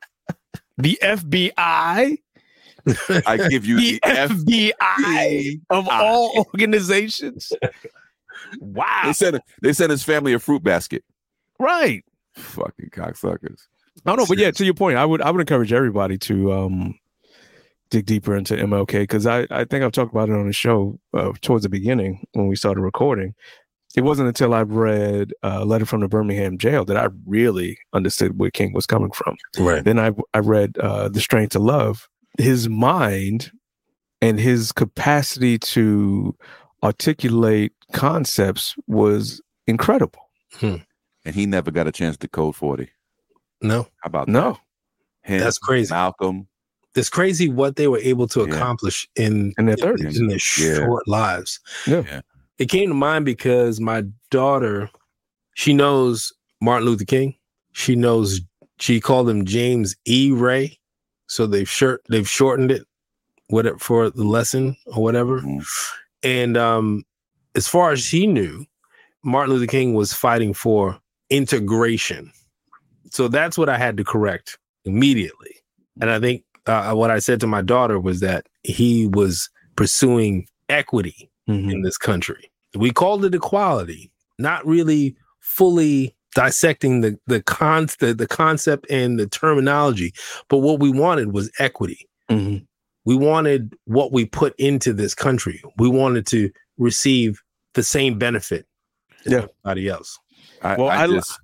[0.78, 2.18] the FBI,
[3.26, 4.32] I give you the the F.
[4.32, 7.51] FBI of all organizations.
[7.61, 7.70] They
[8.61, 9.11] Wow.
[9.11, 11.03] sent they sent his family a fruit basket.
[11.59, 12.05] Right.
[12.36, 13.63] Fucking cocksuckers.
[14.05, 16.53] I don't know, but yeah, to your point, I would I would encourage everybody to
[16.53, 16.99] um
[17.89, 20.99] dig deeper into MLK because I I think I've talked about it on the show
[21.13, 23.33] uh, towards the beginning when we started recording.
[23.95, 27.79] It wasn't until I read uh, a letter from the Birmingham jail that I really
[27.93, 29.38] understood where King was coming from.
[29.57, 29.83] Right.
[29.83, 32.07] Then I I read uh, The Strength to Love.
[32.38, 33.51] His mind
[34.21, 36.35] and his capacity to
[36.83, 40.21] articulate concepts was incredible.
[40.61, 42.89] And he never got a chance to code 40.
[43.61, 44.59] No, How about No,
[45.23, 45.31] that?
[45.31, 45.93] Him, that's crazy.
[45.93, 46.47] Malcolm.
[46.97, 48.55] It's crazy what they were able to Yeah.
[48.55, 50.19] accomplish in in their thirties.
[50.19, 50.85] in their Yeah.
[50.85, 51.59] short lives.
[51.85, 52.03] Yeah.
[52.05, 52.21] Yeah.
[52.57, 54.89] It came to mind because my daughter,
[55.53, 57.35] she knows Martin Luther King.
[57.73, 58.41] She knows
[58.79, 60.31] she called him James E.
[60.31, 60.77] Ray.
[61.27, 62.83] So they've short they've shortened it
[63.49, 65.41] whatever for the lesson or whatever.
[65.41, 65.65] Mhm.
[66.23, 67.03] And um
[67.55, 68.65] as far as she knew,
[69.23, 72.31] Martin Luther King was fighting for integration.
[73.11, 75.55] So that's what I had to correct immediately.
[76.01, 80.47] And I think uh, what I said to my daughter was that he was pursuing
[80.70, 81.72] equity Mhm.
[81.72, 82.51] in this country.
[82.76, 89.18] We called it equality, not really fully dissecting the the con the, the concept and
[89.20, 90.13] the terminology,
[90.49, 92.07] but what we wanted was equity.
[92.30, 92.65] Mhm.
[93.05, 95.61] We wanted what we put into this country.
[95.78, 97.41] We wanted to receive
[97.74, 98.65] the same benefit
[99.26, 99.38] as Yeah.
[99.63, 100.20] everybody else.
[100.61, 101.39] I, Well, I, I li- just,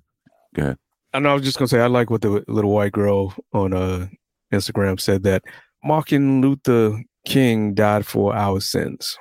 [0.54, 0.78] go ahead.
[1.14, 1.30] I know.
[1.30, 4.08] I was just gonna say I like what the little white girl on uh
[4.54, 5.42] Instagram said that
[5.82, 9.16] Martin Luther King died for our sins,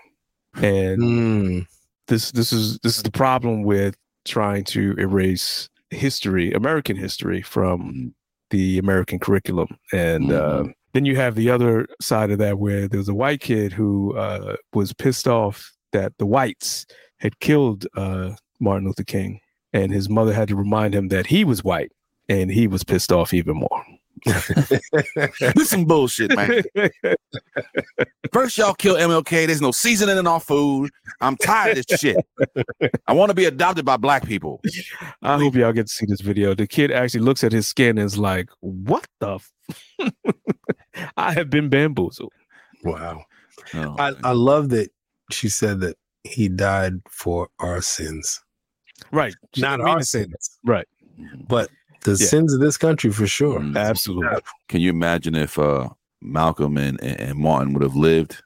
[0.55, 1.67] and Mm,
[2.07, 8.13] this this is this is the problem with trying to erase history, American history, from
[8.49, 10.63] the American curriculum, and uh,
[10.93, 14.55] then you have the other side of that where there's a white kid who uh,
[14.73, 16.85] was pissed off that the whites
[17.17, 19.39] had killed uh, Martin Luther King,
[19.73, 21.91] and his mother had to remind him that he was white,
[22.29, 23.83] and he was pissed off even more.
[25.55, 26.63] This some bullshit, man.
[28.31, 29.47] First, y'all kill MLK.
[29.47, 30.91] There's no seasoning in our food.
[31.21, 32.17] I'm tired of this shit.
[33.07, 34.61] I want to be adopted by black people.
[35.21, 36.53] I hope y'all get to see this video.
[36.53, 39.35] The kid actually looks at his skin and is like, "What the?
[39.35, 39.51] F-
[41.17, 42.33] I have been bamboozled."
[42.83, 43.23] wow.
[43.73, 44.91] Oh, I, I love that
[45.31, 48.41] she said that he died for our sins.
[49.11, 50.59] Right, Not our to sins.
[50.63, 50.87] Right,
[51.47, 51.69] but
[52.03, 52.27] the Yeah.
[52.27, 53.59] sins of this country for sure.
[53.59, 53.77] Mm.
[53.77, 54.39] absolutely.
[54.69, 55.89] Can you imagine if uh,
[56.21, 58.41] Malcolm and, and, and Martin would have lived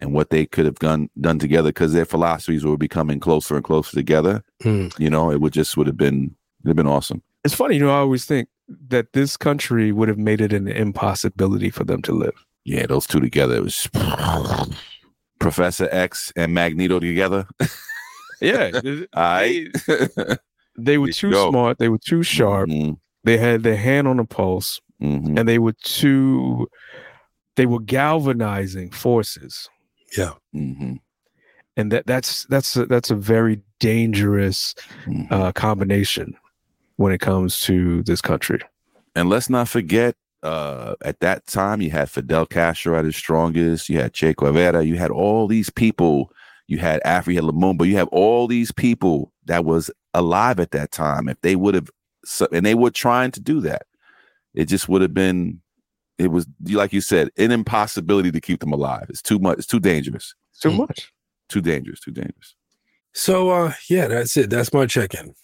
[0.00, 3.64] and what they could have done done together because their philosophies were becoming closer and
[3.64, 4.42] closer together?
[4.64, 4.98] Mm.
[4.98, 7.22] You know, it would just would have been it'd have been awesome.
[7.44, 7.90] It's funny, you know.
[7.90, 8.48] I always think
[8.88, 12.34] that this country would have made it an impossibility for them to live.
[12.64, 13.88] Yeah, those two together it was
[15.40, 17.46] Professor X and Magneto together.
[18.40, 18.72] Yeah,
[19.14, 19.68] I
[20.76, 21.50] they were too go.
[21.50, 21.78] smart.
[21.78, 22.68] They were too sharp.
[22.68, 25.38] Mhm, They had their hand on the pulse, mhm.
[25.38, 26.68] and they were too.
[27.56, 29.68] They were galvanizing forces.
[30.16, 30.32] Yeah.
[30.54, 30.98] Mhm,
[31.76, 34.74] and that that's that's a, that's a very dangerous
[35.06, 35.30] mhm.
[35.30, 36.34] uh, combination
[36.96, 38.60] when it comes to this country.
[39.14, 43.88] And let's not forget, uh, at that time, you had Fidel Castro at his strongest.
[43.88, 44.82] You had Che Guevara.
[44.82, 46.30] You had all these people.
[46.68, 47.86] You had Afri, you had Lumumba.
[47.86, 51.28] You have all these people that was alive at that time.
[51.28, 51.90] If they would have,
[52.52, 53.82] and they were trying to do that,
[54.54, 55.60] it just would have been.
[56.18, 59.06] It was like you said, an impossibility to keep them alive.
[59.08, 59.58] It's too much.
[59.58, 60.34] It's too dangerous.
[60.60, 60.78] Too Mm.
[60.78, 61.12] much.
[61.48, 62.00] Too dangerous.
[62.00, 62.54] Too dangerous.
[63.14, 64.50] So uh yeah, that's it.
[64.50, 65.34] That's my check-in.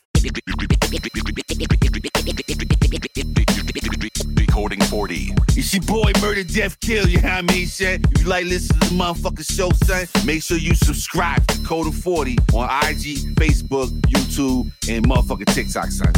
[4.88, 5.34] 40.
[5.48, 8.00] It's your boy Murder Death Kill, you know what I mean, son?
[8.10, 11.88] If you like listening to the motherfucking show, son, make sure you subscribe to Code
[11.88, 16.12] of 40 on IG, Facebook, YouTube, and motherfucking TikTok, son.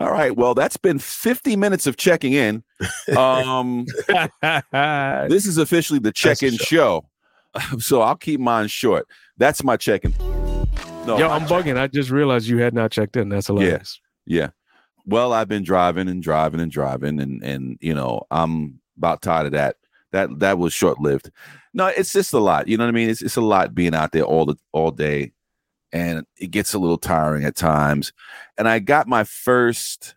[0.00, 0.36] All right.
[0.36, 2.62] Well, that's been 50 minutes of checking in.
[3.16, 3.86] Um,
[5.28, 7.08] this is officially the check-in That's a show.
[7.80, 9.08] So I'll keep mine short.
[9.36, 10.14] That's my check-in.
[11.06, 11.76] No, Yo, I'm bugging.
[11.76, 13.30] I just realized you had not checked in.
[13.30, 14.00] That's hilarious.
[14.26, 14.50] Yeah.
[15.08, 19.46] Well, I've been driving and driving and driving and and you know, I'm about tired
[19.46, 19.76] of that.
[20.12, 21.30] That that was short-lived.
[21.74, 22.68] No, it's just a lot.
[22.68, 23.10] You know what I mean?
[23.10, 25.32] It's it's a lot being out there all the all day
[25.92, 28.12] and it gets a little tiring at times.
[28.58, 30.14] And I got my first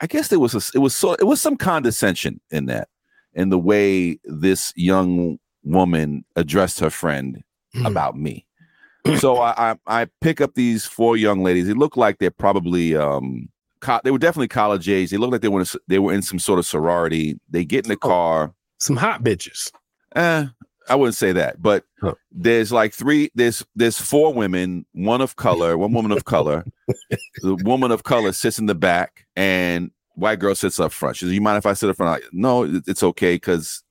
[0.00, 2.88] I- guess there was a, it was so it was some condescension in that
[3.34, 7.86] in the way this young woman addressed her friend Hmm.
[7.86, 8.46] about me.
[9.18, 11.66] so I, I I pick up these four young ladies.
[11.68, 13.48] They look like they're probably um
[13.80, 15.10] co- they were definitely college age.
[15.10, 17.38] They looked like they were in, they were in some sort of sorority.
[17.48, 18.54] They get in the car.
[18.78, 19.70] Some hot bitches.
[20.16, 20.46] Eh,
[20.88, 22.14] I wouldn't say that, but Huh.
[22.32, 23.30] there's like three.
[23.34, 26.64] There's there's four women, one of color, one woman of color.
[27.42, 31.16] the woman of color sits in the back, and white girl sits up front.
[31.16, 33.82] She says, "You mind if I sit up front?" Like, no, it's okay because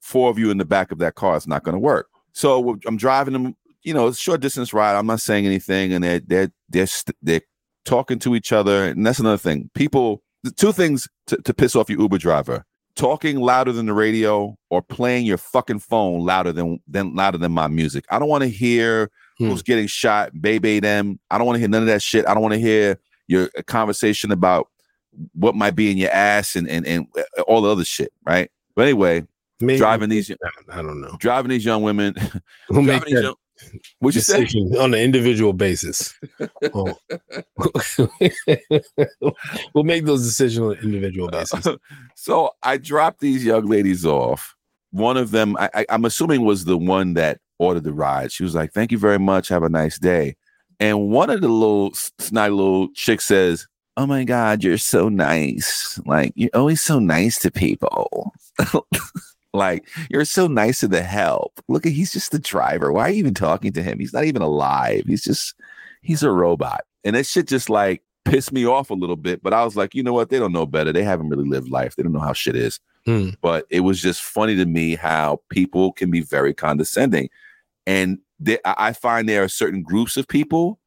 [0.00, 2.08] four of you in the back of that car is not going to work.
[2.32, 3.56] So I'm driving them.
[3.82, 4.96] You know, it's short distance ride.
[4.96, 7.40] I'm not saying anything, and they're they're they're st- they're
[7.86, 9.70] talking to each other, and that's another thing.
[9.74, 12.64] People, the two things to, to piss off your Uber driver:
[12.96, 17.52] talking louder than the radio or playing your fucking phone louder than than louder than
[17.52, 18.04] my music.
[18.10, 19.48] I don't want to hear Hmm.
[19.50, 21.20] who's getting shot, baby them.
[21.30, 22.26] I don't want to hear none of that shit.
[22.26, 24.68] I don't want to hear your uh, conversation about
[25.34, 27.06] what might be in your ass and and and
[27.38, 28.50] uh, all the other shit, right?
[28.74, 29.26] But anyway,
[29.60, 30.30] Maybe- driving these
[30.70, 31.16] I don't know.
[31.20, 32.14] driving these young women.
[32.70, 33.34] Driving these young,
[33.98, 34.46] what'd you say?
[34.78, 36.14] on an individual basis.
[36.74, 36.96] Oh.
[39.74, 41.66] we'll make those decisions on an individual uh, basis.
[42.14, 44.54] so I dropped these young ladies off.
[44.90, 48.32] One of them, I, I, I'm assuming, was the one that ordered the ride.
[48.32, 49.48] She was like, "Thank you very much.
[49.48, 50.36] Have a nice day."
[50.78, 55.08] And one of the little s- snotty little chicks says, "Oh my God, you're so
[55.08, 55.98] nice.
[56.06, 58.32] Like you're always so nice to people.
[59.56, 61.60] like you're so nice to the help.
[61.68, 62.92] Look at he's just the driver.
[62.92, 63.98] Why are you even talking to him?
[63.98, 65.04] He's not even alive.
[65.06, 65.54] He's just
[66.02, 69.42] he's a robot." And that shit just like pissed me off a little bit.
[69.42, 70.28] But I was like, you know what?
[70.28, 70.92] They don't know better.
[70.92, 71.96] They haven't really lived life.
[71.96, 72.80] They don't know how shit is.
[73.06, 73.30] Hmm.
[73.40, 77.30] But it was just funny to me how people can be very condescending.
[77.86, 80.80] And they, I I find there are certain groups of people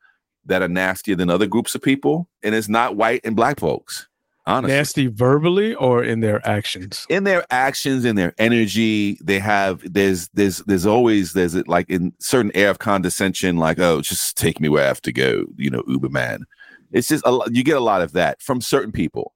[0.46, 2.28] that are nastier than other groups of people.
[2.44, 4.09] And it's not white and black folks,
[4.46, 4.76] honestly.
[4.76, 7.06] Nasty verbally or in their actions.
[7.10, 11.90] in their actions in their energy they have there's there's there's always there's it like
[11.90, 15.46] in certain air of condescension like oh just take me where i have to go
[15.58, 16.46] you know uber man
[16.92, 19.34] it's just a, lo- you get a lot of that from certain people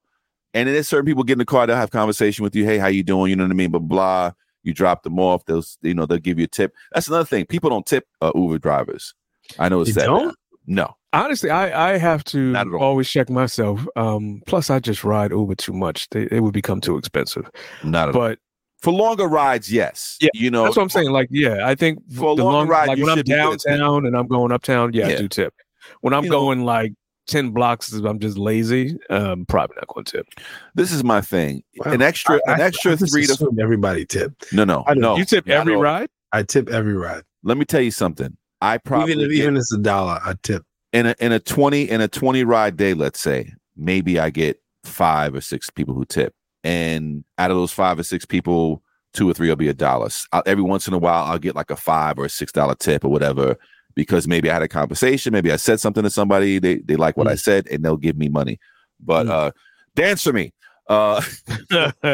[0.52, 2.78] and then there's certain people get in the car they'll have conversation with you hey
[2.78, 4.32] how you doing you know what i mean blah blah
[4.64, 7.44] you drop them off they'll you know they'll give you a tip that's another thing
[7.46, 9.14] people don't tip uh, uber drivers
[9.58, 10.26] i know it's They that don't?
[10.28, 10.34] now.
[10.66, 12.74] No Honestly, I, I have to all.
[12.82, 13.86] always check myself.
[13.94, 16.08] Um, plus, I just ride Uber too much.
[16.10, 17.48] They, it would become too expensive.
[17.84, 18.38] not at all But
[18.82, 21.10] for longer rides yes Yeah, you know that's what I'm saying.
[21.12, 23.32] Like, yeah, I think For the longer long, ride, like you when I'm should be
[23.32, 23.70] good at tip.
[23.78, 25.14] downtown and I'm going uptown, yeah, Yeah.
[25.14, 25.54] I do tip.
[26.00, 26.92] When I'm You know- going like
[27.28, 28.98] ten blocks, I'm just lazy.
[29.08, 30.26] Um, probably not going to tip.
[30.74, 31.92] this is my thing Wow.
[31.92, 35.16] an extra I- an extra I just three to everybody tip no no I no
[35.16, 35.80] you tip not every all.
[35.80, 36.08] ride.
[36.32, 37.22] I tip every ride.
[37.44, 38.36] let me tell you something.
[38.60, 40.64] I probably even if even it's a dollar, I tip.
[40.92, 44.60] in a in a twenty in a twenty ride day, let's say, maybe I get
[44.84, 48.82] five or six people who tip, and out of those five or six people,
[49.12, 50.08] two or three will be a dollar.
[50.46, 53.04] Every once in a while, I'll get like a five or a six dollar tip
[53.04, 53.56] or whatever
[53.96, 57.16] because maybe I had a conversation, maybe I said something to somebody, they they like
[57.16, 58.58] what I said, and they'll give me money.
[59.00, 59.30] But Mm.
[59.30, 59.50] uh,
[59.94, 60.52] dance for me.
[60.88, 61.22] Uh,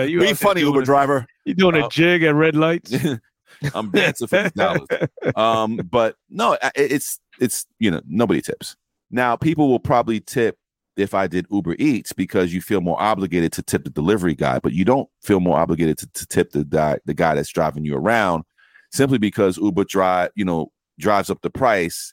[0.06, 1.26] you be funny, Uber driver.
[1.44, 2.92] You doing Uh, a jig at red lights?
[3.74, 4.88] I'm dancing for these dollars.
[5.36, 8.76] um but no it's it's you know nobody tips
[9.10, 10.56] now people will probably tip
[10.96, 14.58] if i did uber eats because you feel more obligated to tip the delivery guy
[14.58, 17.84] but you don't feel more obligated to, to tip the guy the guy that's driving
[17.84, 18.44] you around
[18.90, 22.12] simply because uber drive you know drives up the price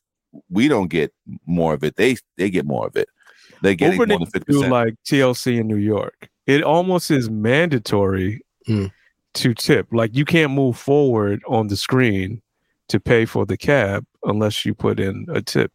[0.49, 1.13] we don't get
[1.45, 3.09] more of it they they get more of it
[3.61, 6.29] they get Uber more than needs to 50 do like TLC in New York.
[6.45, 8.87] It almost is mandatory Hmm.
[9.37, 9.87] To tip.
[9.91, 12.41] Like you can't move forward on the screen
[12.89, 15.71] to pay for the cab unless you put in a tip.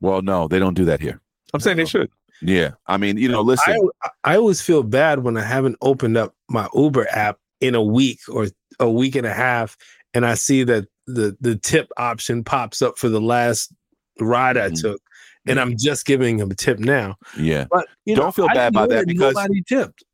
[0.00, 1.20] well no they don't do that here
[1.52, 2.10] I'm saying they should.
[2.40, 6.16] yeah i mean you know listen I I always feel bad when I haven't opened
[6.16, 8.46] up my Uber app in a week or
[8.80, 9.76] a week and a half,
[10.14, 13.72] and I see that the the tip option pops up for the last
[14.20, 14.80] ride I Mhm.
[14.82, 15.00] took,
[15.46, 17.16] and I'm just giving him a tip now.
[17.36, 20.04] yeah But you Don't know, feel I bad about knew that because- nobody tipped.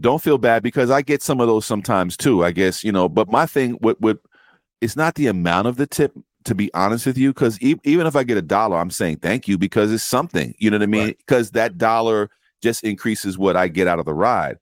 [0.00, 2.44] Don't feel bad because I get some of those sometimes too.
[2.44, 4.18] I guess you know, but my thing with with
[4.80, 6.12] it's not the amount of the tip.
[6.44, 9.16] To be honest with you, because e- even if I get a dollar, I'm saying
[9.18, 10.54] thank you because it's something.
[10.58, 11.08] You know what I mean?
[11.18, 12.30] Because that dollar
[12.62, 14.56] just increases what I get out of the ride.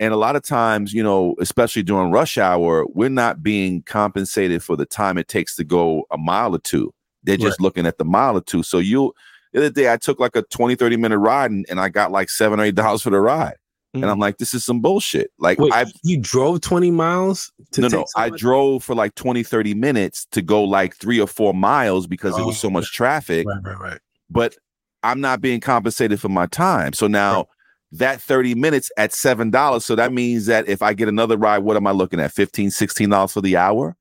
[0.00, 4.62] And a lot of times, you know, especially during rush hour, we're not being compensated
[4.62, 6.92] for the time it takes to go a mile or two.
[7.22, 8.62] They're just looking at the mile or two.
[8.62, 9.12] So you,
[9.52, 12.12] the other day, I took like a 20, 30 minute ride and, and I got
[12.12, 13.56] like seven or eight dollars for the ride.
[13.94, 14.20] And I'm mm-hmm.
[14.22, 15.30] like, this is some bullshit.
[15.38, 18.06] Like, Wait, I you drove 20 miles to no, no.
[18.16, 22.34] I drove for like 20, 30 minutes to go like three or four miles because
[22.34, 24.00] there was Oh, so much traffic, Right, right, right.
[24.28, 24.56] but
[25.04, 26.92] I'm not being compensated for my time.
[26.92, 27.46] So now
[27.92, 29.82] that 30 minutes at $7.
[29.82, 32.32] So that means that if I get another ride, what am I looking at?
[32.32, 33.96] 15 $16 for the hour?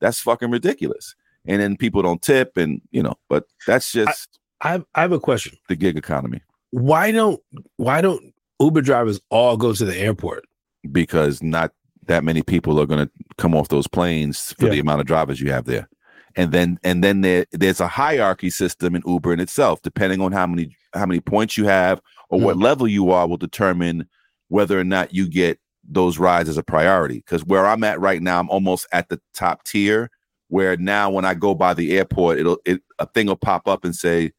[0.00, 1.14] That's fucking ridiculous.
[1.46, 5.12] And then people don't tip and, you know, but that's just I have, I have
[5.12, 5.58] a question.
[5.68, 7.40] the gig economy Why don't
[7.76, 10.44] why don't Uber drivers all go to the airport?
[10.92, 11.72] because not
[12.06, 14.72] that many people are going to come off those planes for Yeah.
[14.72, 15.88] the amount of drivers you have there.
[16.36, 20.32] And then and then there, there's a hierarchy system in Uber in itself, depending on
[20.32, 22.62] how many how many points you have or what mm.
[22.62, 24.06] level you are will determine
[24.48, 27.16] whether or not you get those rides as a priority.
[27.16, 30.10] Because where I'm at right now, I'm almost at the top tier.
[30.48, 33.84] Where now, when I go by the airport, it'll it a thing will pop up
[33.84, 34.32] and say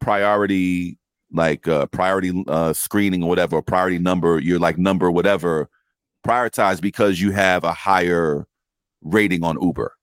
[0.00, 0.98] priority,
[1.32, 4.38] like uh, priority uh, screening or whatever, or priority number.
[4.38, 5.68] You're like number whatever,
[6.26, 8.46] prioritized because you have a higher
[9.02, 9.94] rating on Uber.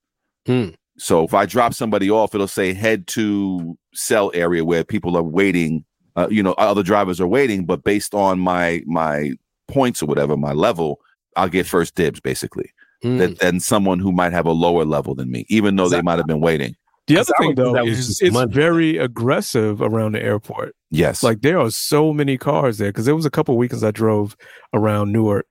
[0.45, 0.69] Hmm.
[0.97, 5.23] So if I drop somebody off, it'll say head to cell area where people are
[5.23, 5.85] waiting.
[6.15, 9.31] Uh, you know, other drivers are waiting, but based on my my
[9.67, 10.99] points or whatever, my level,
[11.35, 12.71] I'll get first dibs basically.
[13.01, 13.17] Mm.
[13.17, 16.17] Than, than someone who might have a lower level than me, even though they might
[16.17, 16.75] have been waiting.
[17.09, 20.75] The other thing though that is it's very aggressive around the airport.
[20.91, 23.91] Yes, Like there are so many cars there because there was a couple weekends I
[23.91, 24.35] drove
[24.73, 25.45] around Newark.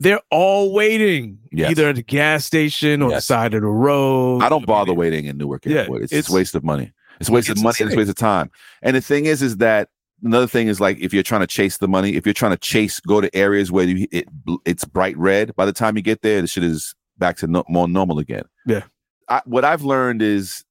[0.00, 1.70] They're all waiting Yes.
[1.70, 4.42] either at the gas station or the side of the road.
[4.42, 6.02] I don't bother waiting in Newark Yeah, Airport.
[6.02, 6.92] it's, it's- a waste of money.
[7.20, 7.76] It's a waste of It's money.
[7.80, 8.50] and It's a waste of time.
[8.82, 9.88] And the thing is, is that
[10.22, 12.58] another thing is like if you're trying to chase the money, if you're trying to
[12.58, 14.28] chase, go to areas where you, it
[14.66, 15.56] it's bright red.
[15.56, 18.44] By the time you get there, the shit is back to no, more normal again.
[18.66, 18.82] Yeah.
[19.30, 20.62] I, what I've learned is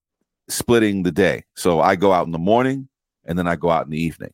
[0.50, 1.44] splitting the day.
[1.56, 2.88] So I go out in the morning
[3.26, 4.32] and then I go out in the evening.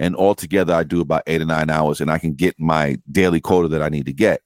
[0.00, 3.40] And altogether, I do about eight or nine hours, and I can get my daily
[3.40, 4.42] quota that I need to get.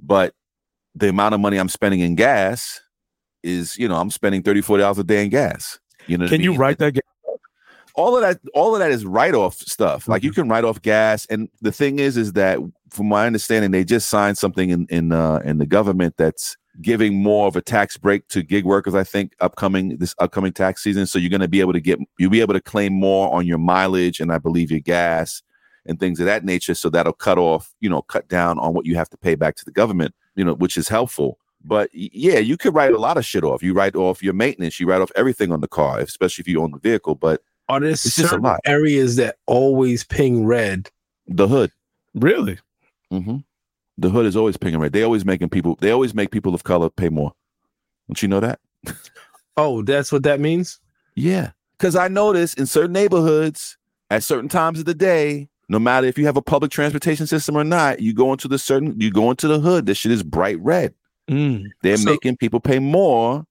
[0.00, 0.34] But
[0.96, 2.80] the amount of money I'm spending in gas
[3.44, 5.78] is, you know, I'm spending 30 dollars a day in gas.
[6.08, 6.58] You know, Can you mean?
[6.58, 6.98] write that?
[7.94, 10.26] all of that all of that is write-off stuff like Mm-hmm.
[10.26, 12.58] you can write off gas and the thing is is that
[12.90, 17.20] from my understanding they just signed something in in uh in the government that's giving
[17.22, 21.06] more of a tax break to gig workers i think upcoming this upcoming tax season.
[21.06, 23.46] So you're going to be able to get you'll be able to claim more on
[23.46, 25.42] your mileage and i believe your gas
[25.86, 26.74] and things of that nature.
[26.74, 29.56] So that'll cut off you know cut down on what you have to pay back
[29.56, 31.38] to the government you know which is helpful.
[31.64, 33.62] But yeah you could write a lot of shit off.
[33.62, 36.62] You write off your maintenance you write off everything on the car especially if you
[36.62, 40.90] own the vehicle but Are there It's certain areas that always ping red?
[41.26, 41.72] the hood.
[42.14, 42.58] Really?
[43.10, 43.38] hmm
[43.98, 44.92] The hood is always pinging red.
[44.92, 45.76] They always making people.
[45.80, 47.32] They always make people of color pay more.
[48.08, 48.60] Don't you know that?
[49.60, 50.78] Oh, that's what that means.
[51.16, 53.76] Yeah, because I notice in certain neighborhoods
[54.08, 57.56] at certain times of the day, no matter if you have a public transportation system
[57.56, 59.86] or not, you go into the certain, you go into the hood.
[59.86, 60.94] This shit is bright red.
[61.28, 61.64] Mm.
[61.82, 63.44] They're So- making people pay more.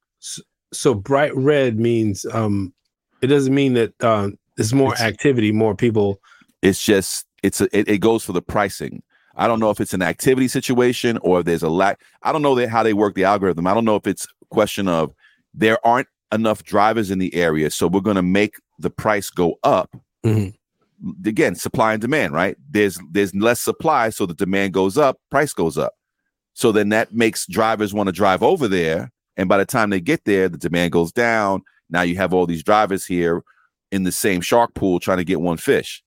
[0.71, 2.73] So bright red means um,
[3.21, 6.21] it doesn't mean that um, there's more It's- activity, more people.
[6.61, 9.03] It's just it's a, it, it goes for the pricing.
[9.37, 12.01] I don't know if it's an activity situation or if there's a lack.
[12.23, 13.67] I don't know that how they work the algorithm.
[13.67, 15.13] I don't know if it's a question of
[15.53, 19.57] there aren't enough drivers in the area, so we're going to make the price go
[19.63, 19.95] up.
[20.25, 20.53] Mhm.
[21.25, 22.57] Again, supply and demand, right?
[22.69, 25.93] There's there's less supply, so the demand goes up, price goes up.
[26.53, 30.01] So then that makes drivers want to drive over there, and by the time they
[30.01, 31.61] get there, the demand goes down.
[31.89, 33.43] Now you have all these drivers here
[33.91, 36.03] in the same shark pool trying to get one fish.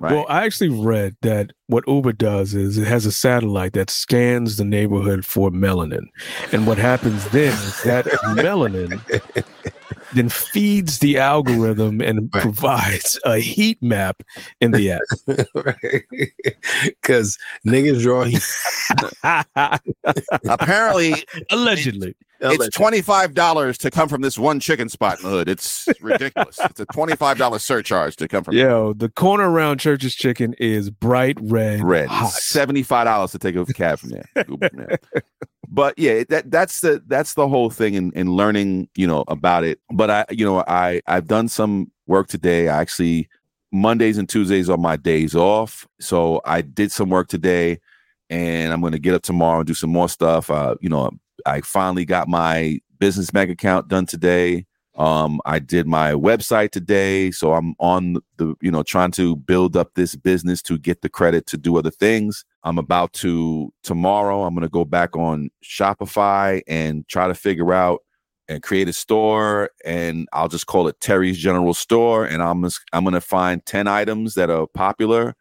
[0.00, 0.12] Right.
[0.12, 4.56] Well, I actually read that what Uber does is it has a satellite that scans
[4.58, 6.06] the neighborhood for melanin.
[6.52, 8.04] And what happens then is that
[8.36, 9.00] melanin
[10.14, 12.42] then feeds the algorithm and Right.
[12.42, 14.22] provides a heat map
[14.60, 15.00] in the app.
[16.84, 18.42] Because niggas draw heat.
[20.44, 21.14] Apparently,
[21.50, 22.14] Allegedly.
[22.40, 25.48] it's twenty five dollars to come from this one chicken spot in the hood.
[25.48, 26.58] It's ridiculous.
[26.62, 30.54] it's a twenty five dollar surcharge to come from Yo, the corner around Church's Chicken
[30.58, 31.61] is bright red.
[31.82, 32.08] Red.
[32.08, 32.32] hot.
[32.32, 34.28] Seventy five dollars to take a cab from there.
[35.72, 39.64] But yeah, that that's the that's the whole thing in, in learning, you know, about
[39.64, 39.80] it.
[39.90, 42.68] But I, you know, I I've done some work today.
[42.68, 43.26] I actually
[43.72, 47.80] Mondays and Tuesdays are my days off, so I did some work today,
[48.28, 50.50] and I'm going to get up tomorrow and do some more stuff.
[50.50, 51.10] Uh, you know,
[51.46, 54.66] I finally got my business bank account done today.
[54.94, 59.76] Um, I did my website today, so I'm on the, you know, trying to build
[59.76, 62.44] up this business to get the credit to do other things.
[62.64, 64.42] I'm about to tomorrow.
[64.42, 68.00] I'm going to go back on Shopify and try to figure out
[68.48, 72.26] and create a store, and I'll just call it Terry's General Store.
[72.26, 75.34] And I'm just, I'm going to find ten items that are popular.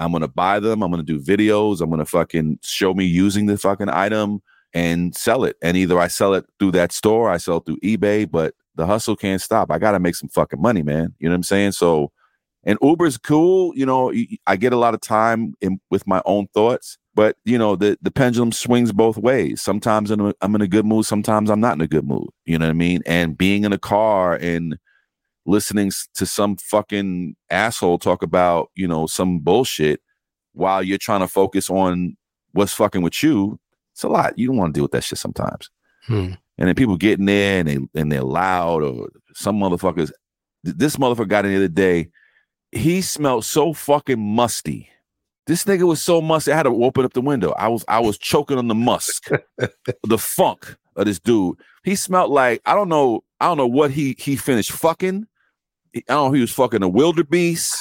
[0.00, 0.82] I'm going to buy them.
[0.82, 1.80] I'm going to do videos.
[1.80, 4.42] I'm going to fucking show me using the fucking item
[4.74, 5.56] and sell it.
[5.62, 8.86] And either I sell it through that store, I sell it through eBay, but the
[8.86, 9.72] hustle can't stop.
[9.72, 11.12] I got to make some fucking money, man.
[11.18, 11.72] You know what I'm saying?
[11.72, 12.12] So,
[12.62, 13.72] and Uber's cool.
[13.76, 14.14] You know,
[14.46, 17.98] I get a lot of time in, with my own thoughts, but you know, the,
[18.00, 19.60] the pendulum swings both ways.
[19.60, 21.06] Sometimes I'm, in a good mood.
[21.06, 22.28] Sometimes I'm not in a good mood.
[22.44, 23.02] You know what I mean?
[23.04, 24.78] And being in a car and
[25.44, 30.00] listening to some fucking asshole talk about, you know, some bullshit
[30.52, 32.16] while you're trying to focus on
[32.52, 33.58] what's fucking with you
[33.92, 34.38] It's a lot.
[34.38, 35.68] You don't want to deal with that shit sometimes.
[36.06, 36.34] Hmm.
[36.58, 40.10] And then people getting there and they and they're loud or some motherfuckers.
[40.64, 42.08] This motherfucker got in the other day.
[42.72, 44.90] He smelled so fucking musty.
[45.46, 46.52] This nigga was so musty.
[46.52, 47.52] I had to open up the window.
[47.52, 49.30] I was I was choking on the musk,
[50.02, 51.56] the funk of this dude.
[51.84, 53.24] He smelled like I don't know.
[53.40, 55.26] I don't know what he he finished fucking.
[55.96, 56.26] I don't know.
[56.28, 57.78] if He was fucking a wildebeest,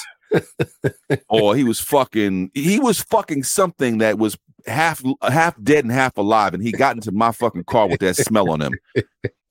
[1.30, 2.52] or he was fucking.
[2.54, 4.38] He was fucking something that was
[4.68, 8.16] half half dead and half alive, and he got into my fucking car with that
[8.16, 8.74] smell on him.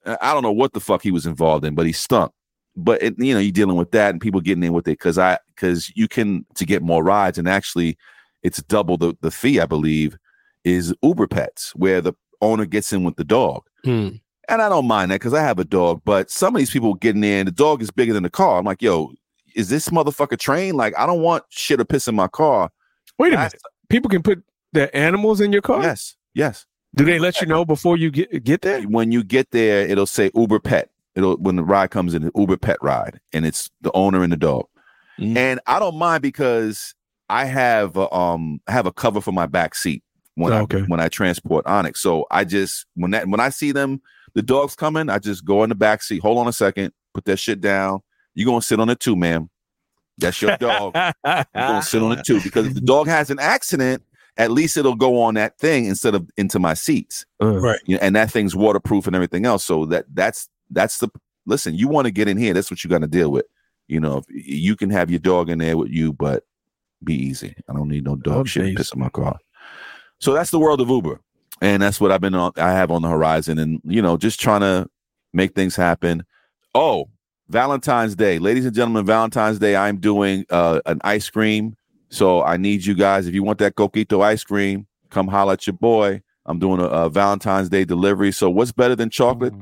[0.04, 2.32] I I don't know what the fuck he was involved in, but he stunk.
[2.76, 5.18] But it, you know, you're dealing with that and people getting in with it because
[5.18, 7.96] I because you can to get more rides and actually
[8.42, 10.16] it's double the the fee I believe
[10.64, 13.62] is Uber Pets where the owner gets in with the dog.
[13.84, 14.08] Hmm.
[14.48, 16.94] And I don't mind that because I have a dog, but some of these people
[16.94, 18.58] getting in, the dog is bigger than the car.
[18.58, 19.12] I'm like, yo,
[19.56, 20.76] is this motherfucker trained?
[20.76, 22.70] Like, I don't want shit to piss in my car.
[23.18, 23.60] Wait a I- minute.
[23.88, 24.42] People can put
[24.76, 25.82] their animals in your car.
[25.82, 26.66] Yes, yes.
[26.94, 28.82] Do they let you know before you get get there?
[28.82, 30.90] When you get there, it'll say Uber Pet.
[31.14, 34.36] It'll when the ride comes in, Uber Pet ride, and it's the owner and the
[34.36, 34.66] dog.
[35.18, 35.36] Mm.
[35.36, 36.94] And I don't mind because
[37.28, 40.02] I have a, um I have a cover for my back seat
[40.36, 40.78] when Okay.
[40.78, 42.00] I when I transport Onyx.
[42.00, 44.00] So I just when that when I see them,
[44.34, 46.20] the dog's coming, I just go in the back seat.
[46.22, 48.00] Hold on a second, put that shit down.
[48.34, 49.50] You gonna sit on it too, ma'am.
[50.18, 50.94] That's your dog.
[50.94, 54.02] You're gonna sit on it too because if the dog has an accident,
[54.38, 57.24] at least it'll go on that thing instead of into my seats.
[57.42, 57.80] Uh, Right.
[57.86, 59.64] You know, and that thing's waterproof and everything else.
[59.64, 61.08] So that that's that's the
[61.46, 61.74] listen.
[61.74, 63.46] You want to get in here, that's what you got to deal with.
[63.88, 66.44] You know, you can have your dog in there with you, but
[67.04, 67.54] be easy.
[67.68, 68.76] I don't need no dog Oh, shit to jeez.
[68.76, 69.38] piss in my car.
[70.18, 71.20] So that's the world of Uber,
[71.60, 72.52] and that's what I've been on.
[72.56, 74.88] I have on the horizon, and you know, just trying to
[75.32, 76.24] make things happen.
[76.74, 77.10] Oh,
[77.48, 79.76] Valentine's Day, ladies and gentlemen, Valentine's Day.
[79.76, 81.75] I'm doing uh, an ice cream.
[82.08, 83.26] So I need you guys.
[83.26, 86.22] If you want that coquito ice cream, come holla at your boy.
[86.46, 88.32] I'm doing a, a Valentine's Day delivery.
[88.32, 89.54] So what's better than chocolate?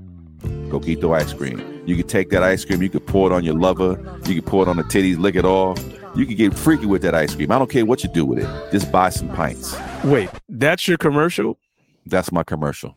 [0.68, 1.82] Coquito ice cream.
[1.86, 4.46] You could take that ice cream, you could pour it on your lover, you could
[4.46, 5.78] pour it on the titties, lick it off.
[6.16, 7.50] You could get freaky with that ice cream.
[7.50, 8.72] I don't care what you do with it.
[8.72, 9.76] Just buy some pints.
[10.04, 11.58] Wait, that's your commercial?
[12.06, 12.96] That's my commercial.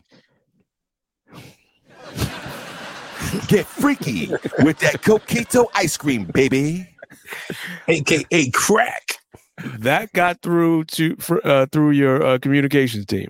[3.47, 4.27] Get freaky
[4.59, 6.87] with that coquito ice cream, baby.
[7.87, 9.17] AKA crack.
[9.63, 13.29] That got through to fr- uh, through your uh, communications team,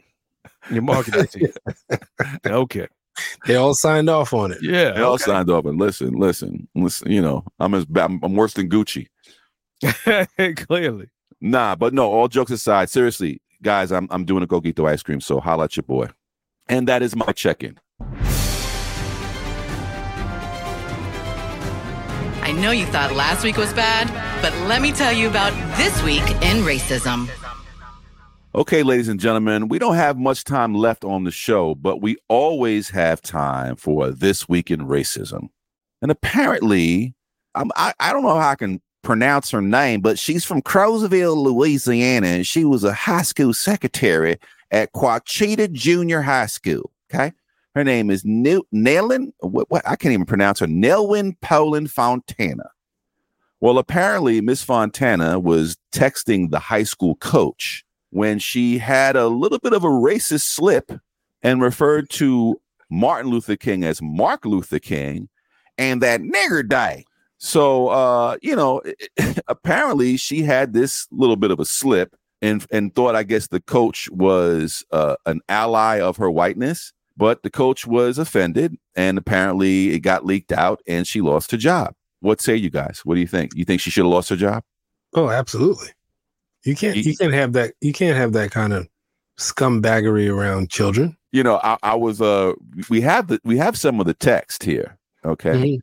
[0.70, 1.54] your marketing team.
[2.46, 2.88] Okay.
[3.48, 4.60] They all signed off on it.
[4.62, 4.92] Yeah.
[4.92, 5.24] They all okay.
[5.24, 5.66] signed off.
[5.66, 7.12] and listen, listen, listen.
[7.12, 8.06] You know, I'm as bad.
[8.06, 9.08] I'm, I'm worse than Gucci.
[10.68, 11.10] Clearly.
[11.42, 12.12] Nah, but no.
[12.12, 15.22] All jokes aside, seriously, guys, I'm I'm doing a coquito ice cream.
[15.22, 16.10] So holla at your boy,
[16.68, 17.80] and that is my check-in.
[22.48, 24.08] I know you thought last week was bad,
[24.42, 27.30] but let me tell you about this week in racism.
[28.56, 32.16] Okay, ladies and gentlemen, we don't have much time left on the show, but we
[32.30, 35.50] always have time for this week in racism.
[36.02, 37.16] And apparently,
[37.54, 41.36] I'm, I I don't know how I can pronounce her name, but she's from Crowsville,
[41.36, 44.38] Louisiana, and she was a high school secretary
[44.72, 46.94] at Ouachita Junior High School.
[47.14, 47.34] Okay,
[47.78, 48.64] her name is New.
[49.40, 50.68] What, what I can't even pronounce her.
[50.68, 52.72] Nelwyn Poland Fontana.
[53.60, 59.60] Well, apparently, Miss Fontana was texting the high school coach when she had a little
[59.60, 60.92] bit of a racist slip
[61.44, 62.60] and referred to
[62.90, 65.30] Martin Luther King as Mark Luther King
[65.78, 67.06] and that nigger day.
[67.38, 68.82] So, uh, you know,
[69.48, 73.62] apparently she had this little bit of a slip and and thought, I guess, the
[73.62, 79.90] coach was uh, an ally of her whiteness, but the coach was offended, and apparently
[79.90, 81.94] it got leaked out, and she lost her job.
[82.22, 83.02] What say you guys?
[83.04, 83.52] What do you think?
[83.56, 84.64] You think she should have lost her job?
[85.14, 85.90] Oh, absolutely.
[86.64, 88.88] You can't You- you can't have that you can't have that kind of
[89.40, 91.16] scumbaggery around children.
[91.32, 92.54] you know, I, I was uh
[92.90, 94.98] we have the we have some of the text here.
[95.26, 95.52] Okay.
[95.52, 95.80] Mhm.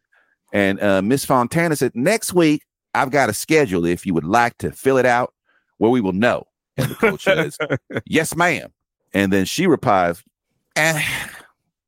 [0.52, 2.62] And uh Miss Fontana said, next week
[2.94, 5.32] I've got a schedule if you would like to fill it out
[5.78, 6.46] where we will know.
[6.76, 7.56] And the coach says,
[8.06, 8.72] Yes, ma'am.
[9.12, 10.22] And then she replies,
[10.76, 11.02] eh,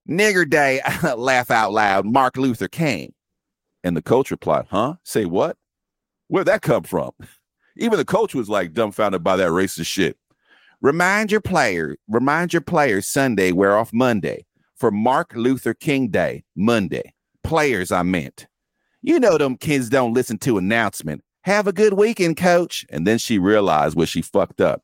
[0.08, 0.80] nigger day,
[1.16, 3.12] laugh out loud, Mark Luther King.
[3.84, 4.94] And the coach replied, Huh?
[5.04, 5.56] Say what?
[6.28, 7.12] Where'd that come from?
[7.76, 10.16] Even the coach was like dumbfounded by that racist shit.
[10.80, 14.44] Remind your player, remind your players Sunday we're off Monday
[14.76, 17.14] for Mark Luther King Day, Monday.
[17.42, 18.46] Players, I meant.
[19.02, 21.22] You know them kids don't listen to announcement.
[21.44, 22.84] Have a good weekend, coach.
[22.90, 24.82] And then she realized where she fucked up.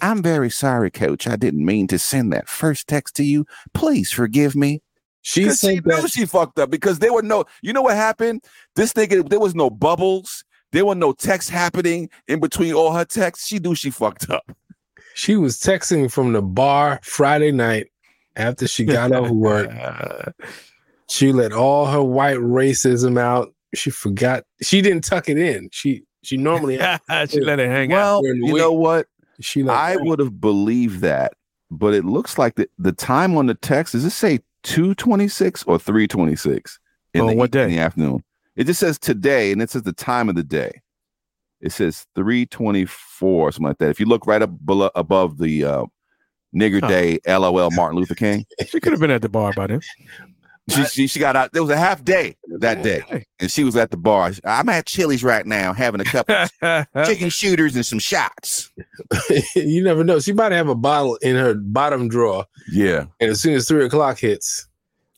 [0.00, 1.26] I'm very sorry, coach.
[1.26, 3.46] I didn't mean to send that first text to you.
[3.74, 4.82] Please forgive me.
[5.22, 7.82] She 'Cause she said knew that she fucked up because there were no, you know
[7.82, 8.42] what happened?
[8.74, 10.44] This nigga, there was no bubbles.
[10.72, 13.46] There were no text happening in between all her texts.
[13.46, 14.50] She knew she fucked up.
[15.14, 17.88] She was texting from the bar Friday night
[18.34, 19.70] after she got off work.
[21.08, 23.54] She let all her white racism out.
[23.74, 24.44] She forgot.
[24.62, 25.68] She didn't tuck it in.
[25.72, 26.76] She she normally
[27.28, 28.22] she let it hang out.
[28.22, 28.56] Well, you week.
[28.56, 29.06] know what?
[29.44, 31.34] She let I would have believed that,
[31.70, 35.78] but it looks like the, the time on the text does it say 226 or
[35.78, 36.78] 326
[37.14, 37.64] in, On the, what day?
[37.64, 38.22] in the afternoon?
[38.56, 40.80] It just says today and it says the time of the day.
[41.60, 43.90] It says 324, something like that.
[43.90, 45.84] If you look right up below, above the uh,
[46.54, 46.88] nigger Huh.
[46.88, 49.80] day, LOL Martin Luther King, She could have been at the bar by then.
[50.70, 51.52] She, she, she got out.
[51.52, 54.32] There was a half day that day, and she was at the bar.
[54.44, 56.36] I'm at Chili's right now having a couple
[57.04, 58.70] chicken shooters and some shots.
[59.56, 60.20] you never know.
[60.20, 63.06] She might have a bottle in her bottom drawer, Yeah.
[63.20, 64.66] and as soon as three o'clock hits,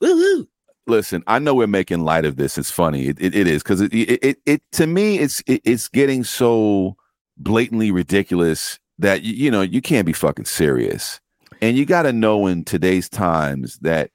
[0.01, 0.49] woo-hoo.
[0.87, 3.81] listen i know we're making light of this it's funny it, it, it is because
[3.81, 6.95] it, it, it it to me it's it, it's getting so
[7.39, 11.21] blatantly ridiculous that you, you know you can't be fucking serious
[11.63, 14.11] and you got to know in today's times that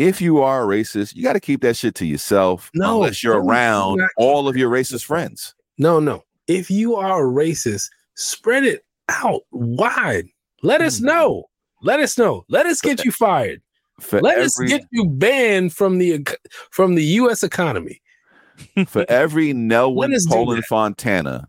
[0.00, 3.22] if you are a racist, you got to keep that shit to yourself no, unless
[3.22, 5.54] you're around not- all of your racist friends.
[5.76, 6.24] No, no.
[6.46, 10.26] If you are a racist, spread it out wide.
[10.62, 11.06] Let us hmm.
[11.06, 11.44] know.
[11.82, 12.46] Let us know.
[12.48, 13.60] Let us get you fired.
[14.00, 16.26] For Let every, us get you banned from the
[16.70, 17.42] from the U.S.
[17.42, 18.00] economy.
[18.86, 20.66] For every Nelwyn Poland that.
[20.66, 21.48] Fontana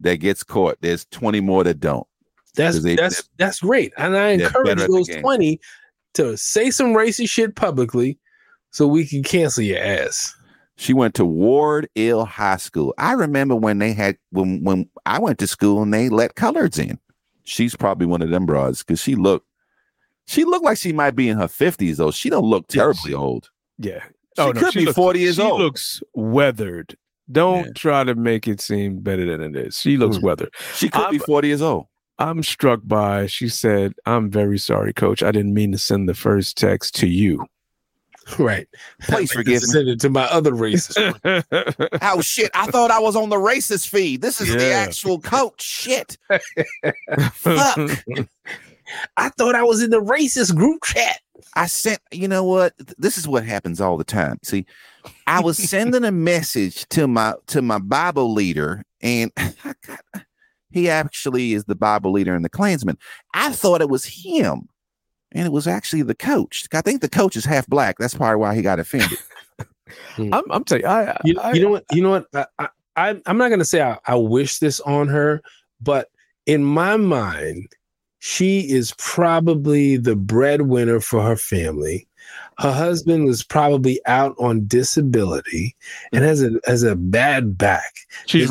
[0.00, 2.06] that gets caught, there's 20 more that don't.
[2.54, 5.60] That's they, that's that's great, and I encourage those 20
[6.16, 8.18] to say some racist shit publicly,
[8.70, 10.34] so we can cancel your ass.
[10.76, 12.92] She went to Ward Hill High School.
[12.98, 16.78] I remember when they had when when I went to school and they let coloreds
[16.78, 16.98] in.
[17.44, 19.46] She's probably one of them broads because she looked
[20.26, 22.10] she looked like she might be in her fifties though.
[22.10, 23.48] She don't look terribly old.
[23.78, 24.02] Yeah.
[24.38, 25.60] She could be looks- 40 years she old.
[25.62, 26.94] looks weathered.
[27.32, 27.72] Don't Yeah.
[27.74, 29.78] try to make it seem better than it is.
[29.78, 30.26] She looks Hmm.
[30.26, 30.50] weathered.
[30.74, 31.86] She could be I'm- forty years old.
[32.18, 35.22] I'm struck by, she said, I'm very sorry, coach.
[35.22, 37.46] I didn't mean to send the first text to you.
[38.38, 38.68] Right.
[39.02, 39.66] Please forgive me.
[39.66, 40.96] Send it to my other racist.
[42.02, 42.50] Oh shit!
[42.54, 44.22] I thought I was on the racist feed.
[44.22, 45.62] This is the actual coach.
[45.62, 46.18] Shit.
[47.32, 47.78] Fuck.
[49.16, 51.20] I thought I was in the racist group chat.
[51.54, 52.74] I sent, you know what?
[52.98, 54.38] This is what happens all the time.
[54.42, 54.66] See,
[55.26, 59.32] I was sending a message to my to my Bible leader, and
[60.70, 62.98] he actually is the Bible leader in the Klansman.
[63.34, 64.68] I thought it was him,
[65.32, 66.66] and it was actually the coach.
[66.72, 67.96] I think the coach is half black.
[67.98, 69.18] That's probably why he got offended.
[70.16, 70.34] Hmm.
[70.34, 71.84] I'm, I'm telling you, I, You, I, you know what?
[71.92, 72.26] You know what?
[72.34, 75.40] I, I, I- I'm not gonna say I, I wish this on her,
[75.80, 76.08] but
[76.46, 77.68] in my mind,
[78.18, 82.08] she is probably the breadwinner for her family.
[82.58, 85.76] Her husband was probably out on disability
[86.12, 87.92] and has a has a bad back.
[88.26, 88.50] she's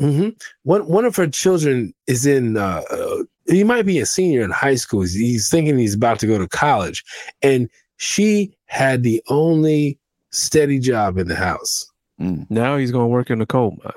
[0.00, 0.22] Roseanne.
[0.22, 0.28] hmm
[0.62, 2.56] One one of her children is in.
[2.56, 5.00] Uh, uh, he might be a senior in high school.
[5.02, 7.04] He's, he's thinking he's about to go to college,
[7.42, 9.98] and she had the only
[10.30, 11.90] steady job in the house.
[12.20, 12.46] Mm.
[12.50, 13.92] Now he's going to work in the coal mine.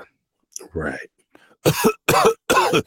[0.73, 1.09] Right.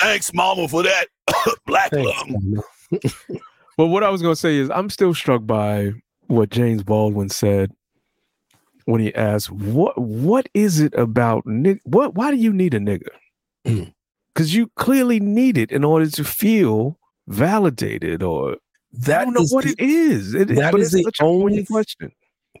[0.00, 1.06] Thanks, Mama, for that.
[1.66, 2.40] Black Thanks, lung.
[2.40, 2.62] Mama.
[3.76, 5.90] But what I was going to say is, I'm still struck by
[6.28, 7.72] what James Baldwin said
[8.86, 12.78] when he asked, "What what is it about nig- What why do you need a
[12.80, 13.14] nigger?
[13.66, 13.92] Mm.
[14.34, 18.56] Because you clearly need it in order to feel validated, or I
[19.06, 20.34] That don't know is what the- it is.
[20.34, 22.12] It, that but is it's the such a only- question.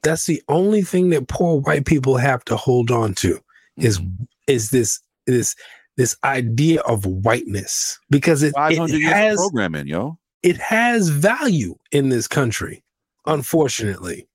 [0.02, 3.38] that's the only thing that poor white people have to hold on to
[3.76, 4.00] is
[4.46, 5.54] is this this
[5.96, 10.18] this idea of whiteness because it, it has programming, yo.
[10.42, 12.82] it has value in this country
[13.26, 14.26] unfortunately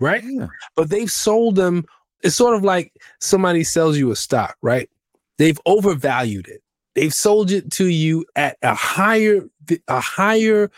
[0.00, 0.48] right Yeah.
[0.76, 1.84] but they've sold them
[2.22, 4.88] it's sort of like somebody sells you a stock right
[5.38, 6.62] they've overvalued it
[6.94, 9.42] they've sold it to you at a higher
[9.88, 10.70] a higher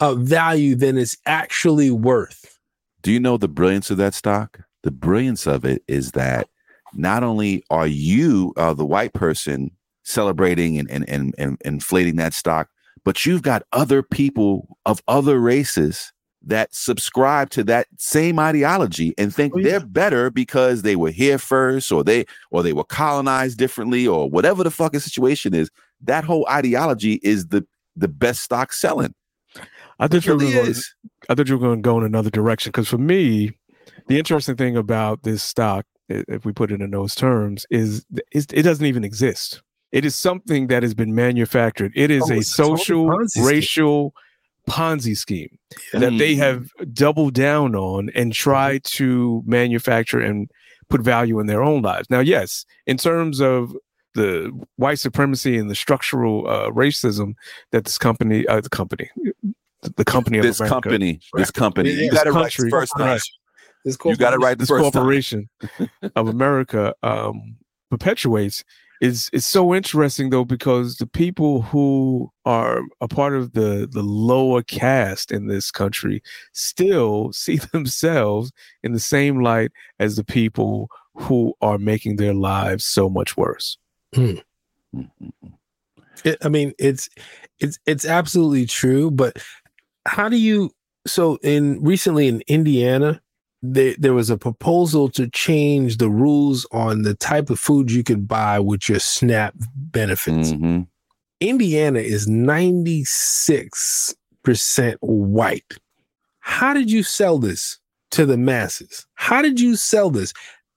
[0.00, 2.58] uh, value than it's actually worth
[3.02, 4.60] Do you know the brilliance of that stock?
[4.82, 6.48] The brilliance of it is that
[6.94, 9.70] not only are you, uh, the white person,
[10.04, 12.68] celebrating and, and, and, and inflating that stock,
[13.04, 16.12] but you've got other people of other races
[16.44, 19.70] that subscribe to that same ideology and think Oh, yeah.
[19.78, 24.28] they're better because they were here first or they or they were colonized differently or
[24.28, 25.70] whatever the fucking situation is.
[26.00, 27.66] That whole ideology is the
[27.96, 29.14] the best stock selling.
[30.00, 30.74] I thought It you were going.
[31.28, 33.52] I thought you were going to go in another direction because for me,
[34.08, 38.62] the interesting thing about this stock, if we put it in those terms, is it
[38.62, 39.62] doesn't even exist.
[39.92, 41.92] It is something that has been manufactured.
[41.94, 44.10] It is Oh, a it's a total social, scheme.
[44.66, 45.58] Racial Ponzi scheme
[45.92, 46.38] that they Mm.
[46.38, 50.50] have doubled down on and tried to manufacture and
[50.88, 52.08] put value in their own lives.
[52.10, 53.74] Now, yes, in terms of
[54.14, 57.34] the white supremacy and the structural uh, racism
[57.70, 59.10] that this company, uh, the company,
[59.96, 62.92] the company of This America, company, this company, you this got it right country- first
[62.98, 63.18] time.
[63.84, 65.48] This You got it right this corporation
[66.14, 67.56] of America um,
[67.90, 68.62] perpetuates
[69.02, 74.02] is it's so interesting though because the people who are a part of the the
[74.02, 76.22] lower caste in this country
[76.52, 78.52] still see themselves
[78.82, 83.76] in the same light as the people who are making their lives so much worse.
[84.14, 84.34] Hmm.
[84.94, 85.48] Mm-hmm.
[86.24, 87.08] It, I mean, it's
[87.58, 89.10] it's it's absolutely true.
[89.10, 89.38] But
[90.06, 90.70] how do you?
[91.06, 93.20] So in recently in Indiana,
[93.62, 98.02] there there was a proposal to change the rules on the type of food you
[98.02, 100.52] could buy with your SNAP benefits.
[100.52, 100.86] Mhm.
[101.40, 105.78] Indiana is ninety six percent white.
[106.40, 107.78] How did you sell this
[108.10, 109.06] to the masses?
[109.14, 110.32] How did you sell this?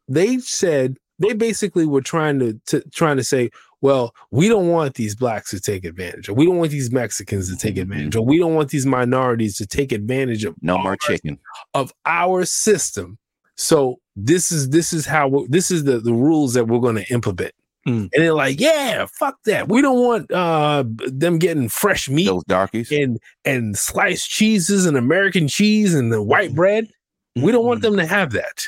[0.07, 3.49] They said they basically were trying to, to trying to say,
[3.85, 7.49] well, we don't want these blacks to take advantage, or we don't want these Mexicans
[7.51, 10.97] to take advantage, or we don't want these minorities to take advantage of No more
[10.97, 11.37] chicken.
[11.75, 13.17] of our system.
[13.55, 16.95] So this is this is how we this is the the rules that we're going
[16.95, 17.53] to implement.
[17.87, 18.09] Mm.
[18.11, 19.69] And they're like, yeah, fuck that.
[19.69, 22.91] We don't want uh them getting fresh meat Those darkies.
[22.91, 26.87] and and sliced cheeses and American cheese and the white bread.
[27.35, 28.65] We don't want them to have that.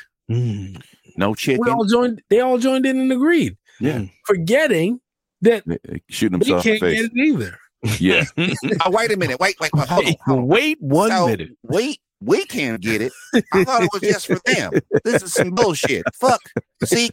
[1.18, 1.64] No chicken.
[1.65, 2.22] We all joined.
[2.30, 4.03] They all joined in and agreed, yeah.
[4.26, 4.99] forgetting
[5.41, 7.59] that They- they Shooting they themselves in can't the get it either.
[7.99, 8.26] Yeah.
[8.85, 9.39] Oh, wait a minute.
[9.39, 9.88] Wait, wait, wait.
[9.88, 10.15] Hold on.
[10.26, 10.47] Hold on.
[10.47, 11.51] Wait one So, minute.
[11.64, 13.14] We we can't get it.
[13.53, 14.72] I thought it was just for them.
[15.03, 16.03] This is some bullshit.
[16.15, 16.41] Fuck.
[16.84, 17.11] See,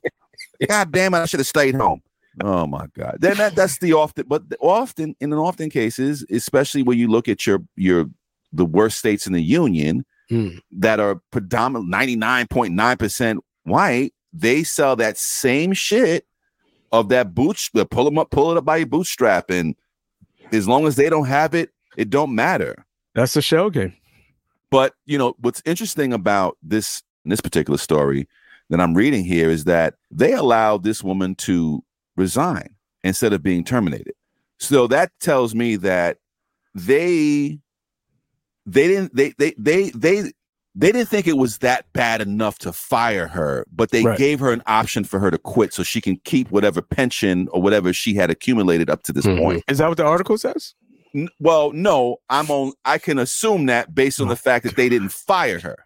[0.67, 2.01] God damn it, I should have stayed home.
[2.43, 3.19] Oh my God.
[3.21, 7.29] Then that, that's the often, but often in an often cases, especially when you look
[7.29, 8.07] at your your
[8.53, 10.49] the worst states in the union Hmm.
[10.73, 16.25] that are predominant ninety nine point nine percent white, they sell that same shit
[17.01, 17.59] of that boot.
[17.91, 19.75] Pull them up, pull it up by your bootstrap, and
[20.53, 22.85] as long as they don't have it, it don't matter.
[23.15, 23.95] That's a shell game.
[24.71, 28.29] But you know what's interesting about this this particular story
[28.71, 31.83] that I'm reading here is that they allowed this woman to
[32.17, 34.15] resign instead of being terminated.
[34.59, 36.19] So that tells me that
[36.75, 37.59] they
[38.67, 40.33] they didn't they they they they
[40.75, 44.19] they didn't think it was that bad enough to fire her, but they Right.
[44.19, 47.63] gave her an option for her to quit so she can keep whatever pension or
[47.63, 49.39] whatever she had accumulated up to this Mhm.
[49.39, 49.65] point.
[49.69, 50.75] Is that what the article says?
[51.15, 52.73] N- Well, no, I'm on.
[52.85, 55.77] I can assume that based on the fact that they didn't fire her.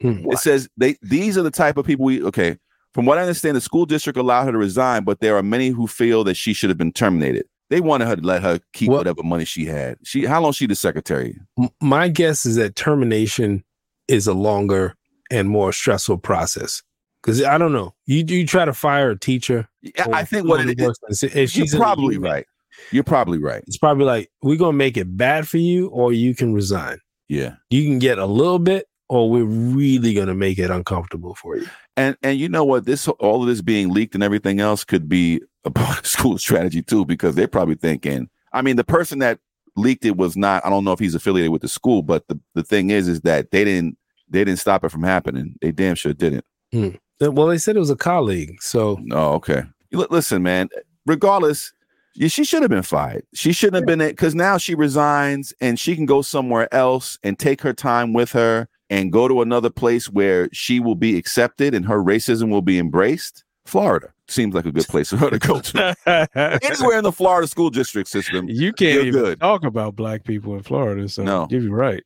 [0.00, 0.30] Hmm.
[0.30, 2.58] It says they these are the type of people we okay.
[2.92, 5.70] From what I understand, the school district allowed her to resign, but there are many
[5.70, 7.46] who feel that she should have been terminated.
[7.70, 9.98] They wanted her to let her keep Well- whatever money she had.
[10.04, 11.38] She how long she the secretary?
[11.80, 13.64] My guess is that termination
[14.08, 14.94] is a longer
[15.30, 16.82] and more stressful process.
[17.22, 19.66] Because I don't know, you you try to fire a teacher.
[19.80, 21.22] Yeah, I think what it is, is.
[21.22, 22.44] worse You're she's probably right.
[22.90, 23.62] You're probably right.
[23.66, 26.98] It's probably like we're gonna make it bad for you, or you can resign.
[27.28, 27.54] Yeah.
[27.70, 31.66] You can get a little bit, or we're really gonna make it uncomfortable for you.
[31.96, 32.84] And and you know what?
[32.84, 36.38] This all of this being leaked and everything else could be a part of school
[36.38, 38.28] strategy too, because they're probably thinking.
[38.52, 39.40] I mean, the person that
[39.76, 40.64] leaked it was not.
[40.64, 43.22] I don't know if he's affiliated with the school, but the, the thing is, is
[43.22, 43.96] that they didn't
[44.28, 45.56] they didn't stop it from happening.
[45.60, 46.44] They damn sure didn't.
[46.74, 49.62] Uh, Well, they said it was a colleague, so Oh, okay.
[49.92, 50.68] Listen, man.
[51.06, 51.72] Regardless,
[52.16, 53.24] she should have been fired.
[53.34, 57.18] She shouldn't have been it because now she resigns and she can go somewhere else
[57.22, 61.18] and take her time with her and go to another place where she will be
[61.18, 63.44] accepted and her racism will be embraced.
[63.66, 65.96] Florida seems like a good place for her to go to.
[66.64, 68.48] Anywhere in the Florida school district system.
[68.48, 69.40] you can't You're even good.
[69.40, 71.08] talk about black people in Florida.
[71.08, 71.46] So No.
[71.46, 72.02] give you right.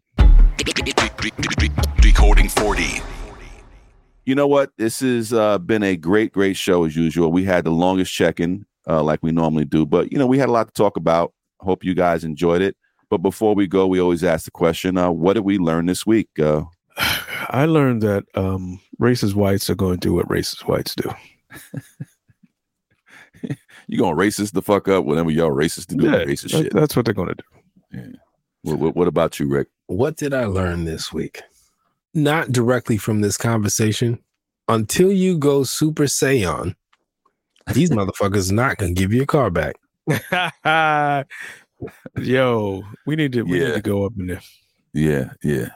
[2.00, 3.00] Decoding 40.
[4.24, 4.70] You know what?
[4.76, 7.32] This has uh, been a great, great show as usual.
[7.32, 10.48] We had the longest check-in uh, like we normally do, but you know we had
[10.48, 11.32] a lot to talk about.
[11.60, 12.76] Hope you guys enjoyed it.
[13.10, 16.04] But before we go, we always ask the question: uh, What did we learn this
[16.06, 16.28] week?
[16.38, 16.62] Uh,
[17.48, 21.10] I learned that um, racist whites are going to do what racist whites do.
[23.88, 26.72] you gonna racist the fuck up whenever y'all racist to do Yeah, racist that- shit.
[26.72, 27.34] that's what they're going to
[27.92, 28.12] do.
[28.62, 29.68] What, what, what about you, Rick?
[29.86, 31.40] what did I learn this week?
[32.14, 34.18] Not directly from this conversation.
[34.68, 36.74] Until you go Super Saiyan,
[37.72, 39.76] these motherfuckers not gonna give you a car back.
[42.20, 43.68] Yo, we need to we Yeah.
[43.68, 44.40] need to go up in there
[44.92, 45.68] Yeah, yeah.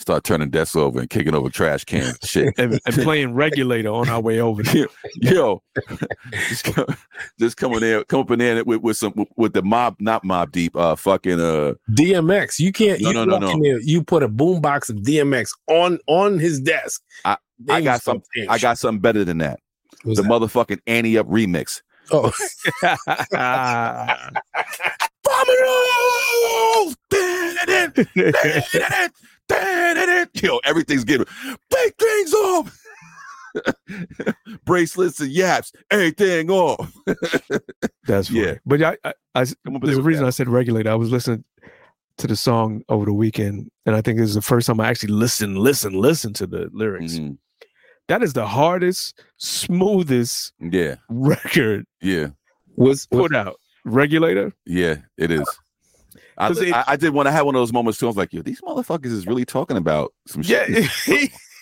[0.00, 2.18] Start turning desks over and kicking over trash cans.
[2.24, 2.54] Shit.
[2.56, 4.86] and, and playing regulator on our way over there.
[5.16, 5.62] Yo,
[6.48, 6.86] just, come,
[7.38, 10.24] just come in there, come up in there with, with some with the mob, not
[10.24, 12.98] Mobb Deep, uh, fucking uh, DMX, you can't.
[13.02, 13.50] No, you no, no, no.
[13.50, 17.02] in there, you put a boombox of DMX on on his desk.
[17.26, 17.36] I-
[17.68, 19.60] I got start some, saying I got something better than that.
[20.02, 20.30] What's the that?
[20.30, 21.82] motherfucking Ante Up remix.
[22.10, 22.32] Oh,
[30.42, 31.26] Yo, everything's getting
[31.70, 32.76] big things off.
[34.64, 36.92] Bracelets and yaps, everything off.
[38.06, 38.40] That's funny.
[38.40, 38.54] Yeah.
[38.64, 39.44] But I, I, I
[39.82, 40.28] there's a reason that.
[40.28, 40.90] I said regulator.
[40.90, 41.44] I was listening
[42.18, 44.88] to the song over the weekend, and I think this is the first time I
[44.88, 47.14] actually listen, listen, listen to the lyrics.
[47.14, 47.38] Mhm.
[48.08, 52.28] That is the hardest, smoothest Yeah, record yeah,
[52.76, 53.56] was put out.
[53.84, 54.52] Regulator.
[54.66, 54.96] yeah.
[55.16, 55.48] It is.
[56.40, 58.06] I, 'Cause it- I, I did when I had one of those moments too.
[58.06, 60.66] I was like, "Yo, these motherfuckers is really talking about some shit."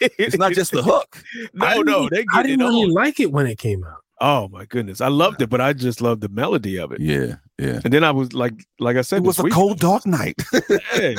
[0.00, 1.22] it's not just the hook.
[1.54, 2.92] no, no, they I didn't really on.
[2.92, 3.98] like it when it came out.
[4.20, 7.00] Oh my goodness, I loved it, but I just loved the melody of it.
[7.00, 7.80] Yeah, yeah.
[7.84, 10.34] And then I was like, like I said, It was a week- cold, dark night.
[10.98, 11.14] Yeah.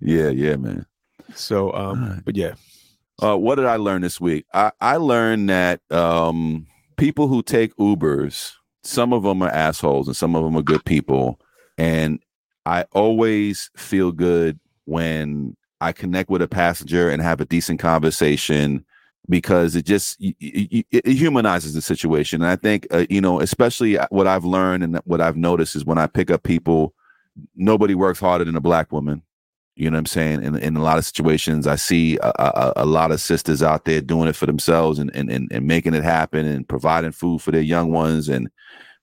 [0.00, 0.86] yeah, yeah, man.
[1.34, 2.24] So, um, Alright.
[2.24, 2.54] but yeah,
[3.22, 4.44] Uh, what did I learn this week?
[4.54, 6.66] I, I learned that um,
[6.96, 8.52] people who take Ubers,
[8.84, 11.40] some of them are assholes and some of them are good people.
[11.78, 12.20] And
[12.64, 18.84] I always feel good when I connect with a passenger and have a decent conversation
[19.28, 22.42] because it just y- it humanizes the situation.
[22.42, 25.84] And I think, uh, you know, especially what I've learned and what I've noticed is
[25.84, 26.94] when I pick up people,
[27.54, 29.22] nobody works harder than a black woman.
[29.74, 30.42] You know what I'm saying?
[30.42, 33.84] In in a lot of situations, I see a, a, a lot of sisters out
[33.84, 37.42] there doing it for themselves and, and and and making it happen and providing food
[37.42, 38.48] for their young ones and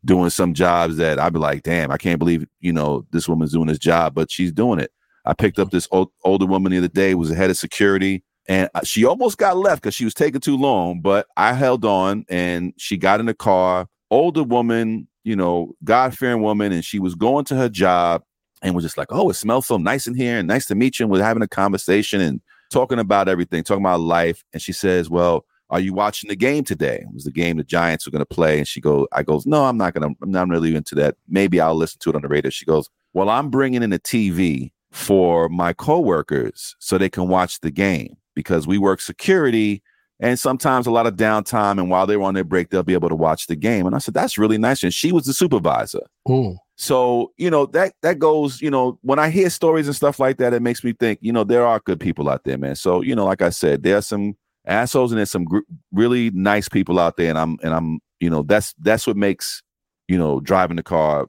[0.05, 3.53] doing some jobs that I'd be like, damn, I can't believe you know this woman's
[3.53, 4.91] doing this job, but she's doing it.
[5.25, 8.23] I picked up this old, older woman the other day, was the head of security,
[8.47, 10.99] and uh, she almost got left because she was taking too long.
[10.99, 13.87] But I held on, and she got in the car.
[14.11, 18.23] Older woman, you know, God fearing woman, and she was going to her job
[18.61, 20.99] and was just like, "Oh, it smells so nice in here, and nice to meet
[20.99, 24.43] you." And we're having a conversation and talking about everything, talking about life.
[24.51, 26.99] And she says, "Well, are you watching the game today?
[27.01, 29.47] It was the game the Giants were going to play?" And she goes, "I goes,
[29.47, 30.13] no, I'm not gonna.
[30.21, 31.15] I'm not really into that.
[31.27, 33.97] Maybe I'll listen to it on the radio." She goes, "Well, I'm bringing in a
[33.97, 39.81] TV for my coworkers so they can watch the game because we work security."
[40.19, 43.09] And sometimes a lot of downtime, and while they're on their break, they'll be able
[43.09, 43.87] to watch the game.
[43.87, 46.03] And I said, "That's really nice." And she was the supervisor.
[46.27, 46.57] Mm.
[46.75, 50.37] So, you know, that that goes, you know, when I hear stories and stuff like
[50.37, 52.75] that, it makes me think, you know, there are good people out there, man.
[52.75, 54.35] So, you know, like I said, there are some
[54.65, 55.59] assholes and there's some gr-
[55.91, 59.61] really nice people out there and I'm and I'm, you know, that's that's what makes,
[60.07, 61.27] you know, driving the car,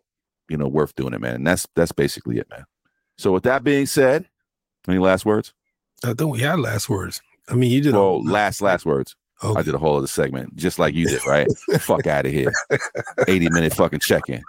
[0.48, 1.34] you know, worth doing it, man.
[1.36, 2.64] And that's that's basically it, man.
[3.18, 4.26] So, with that being said,
[4.88, 5.52] any last words?
[6.04, 7.22] I think we had last words.
[7.48, 7.94] I mean, you did.
[7.94, 9.16] a- Well, last last words.
[9.42, 9.58] Okay.
[9.58, 11.46] I did a whole other segment, just like you did, right?
[11.80, 12.52] Fuck out of here.
[13.28, 14.42] 80 minute fucking check in.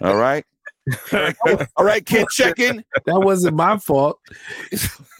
[0.00, 0.44] All right.
[1.76, 2.84] All right, kid, check in.
[3.06, 4.18] That wasn't my fault.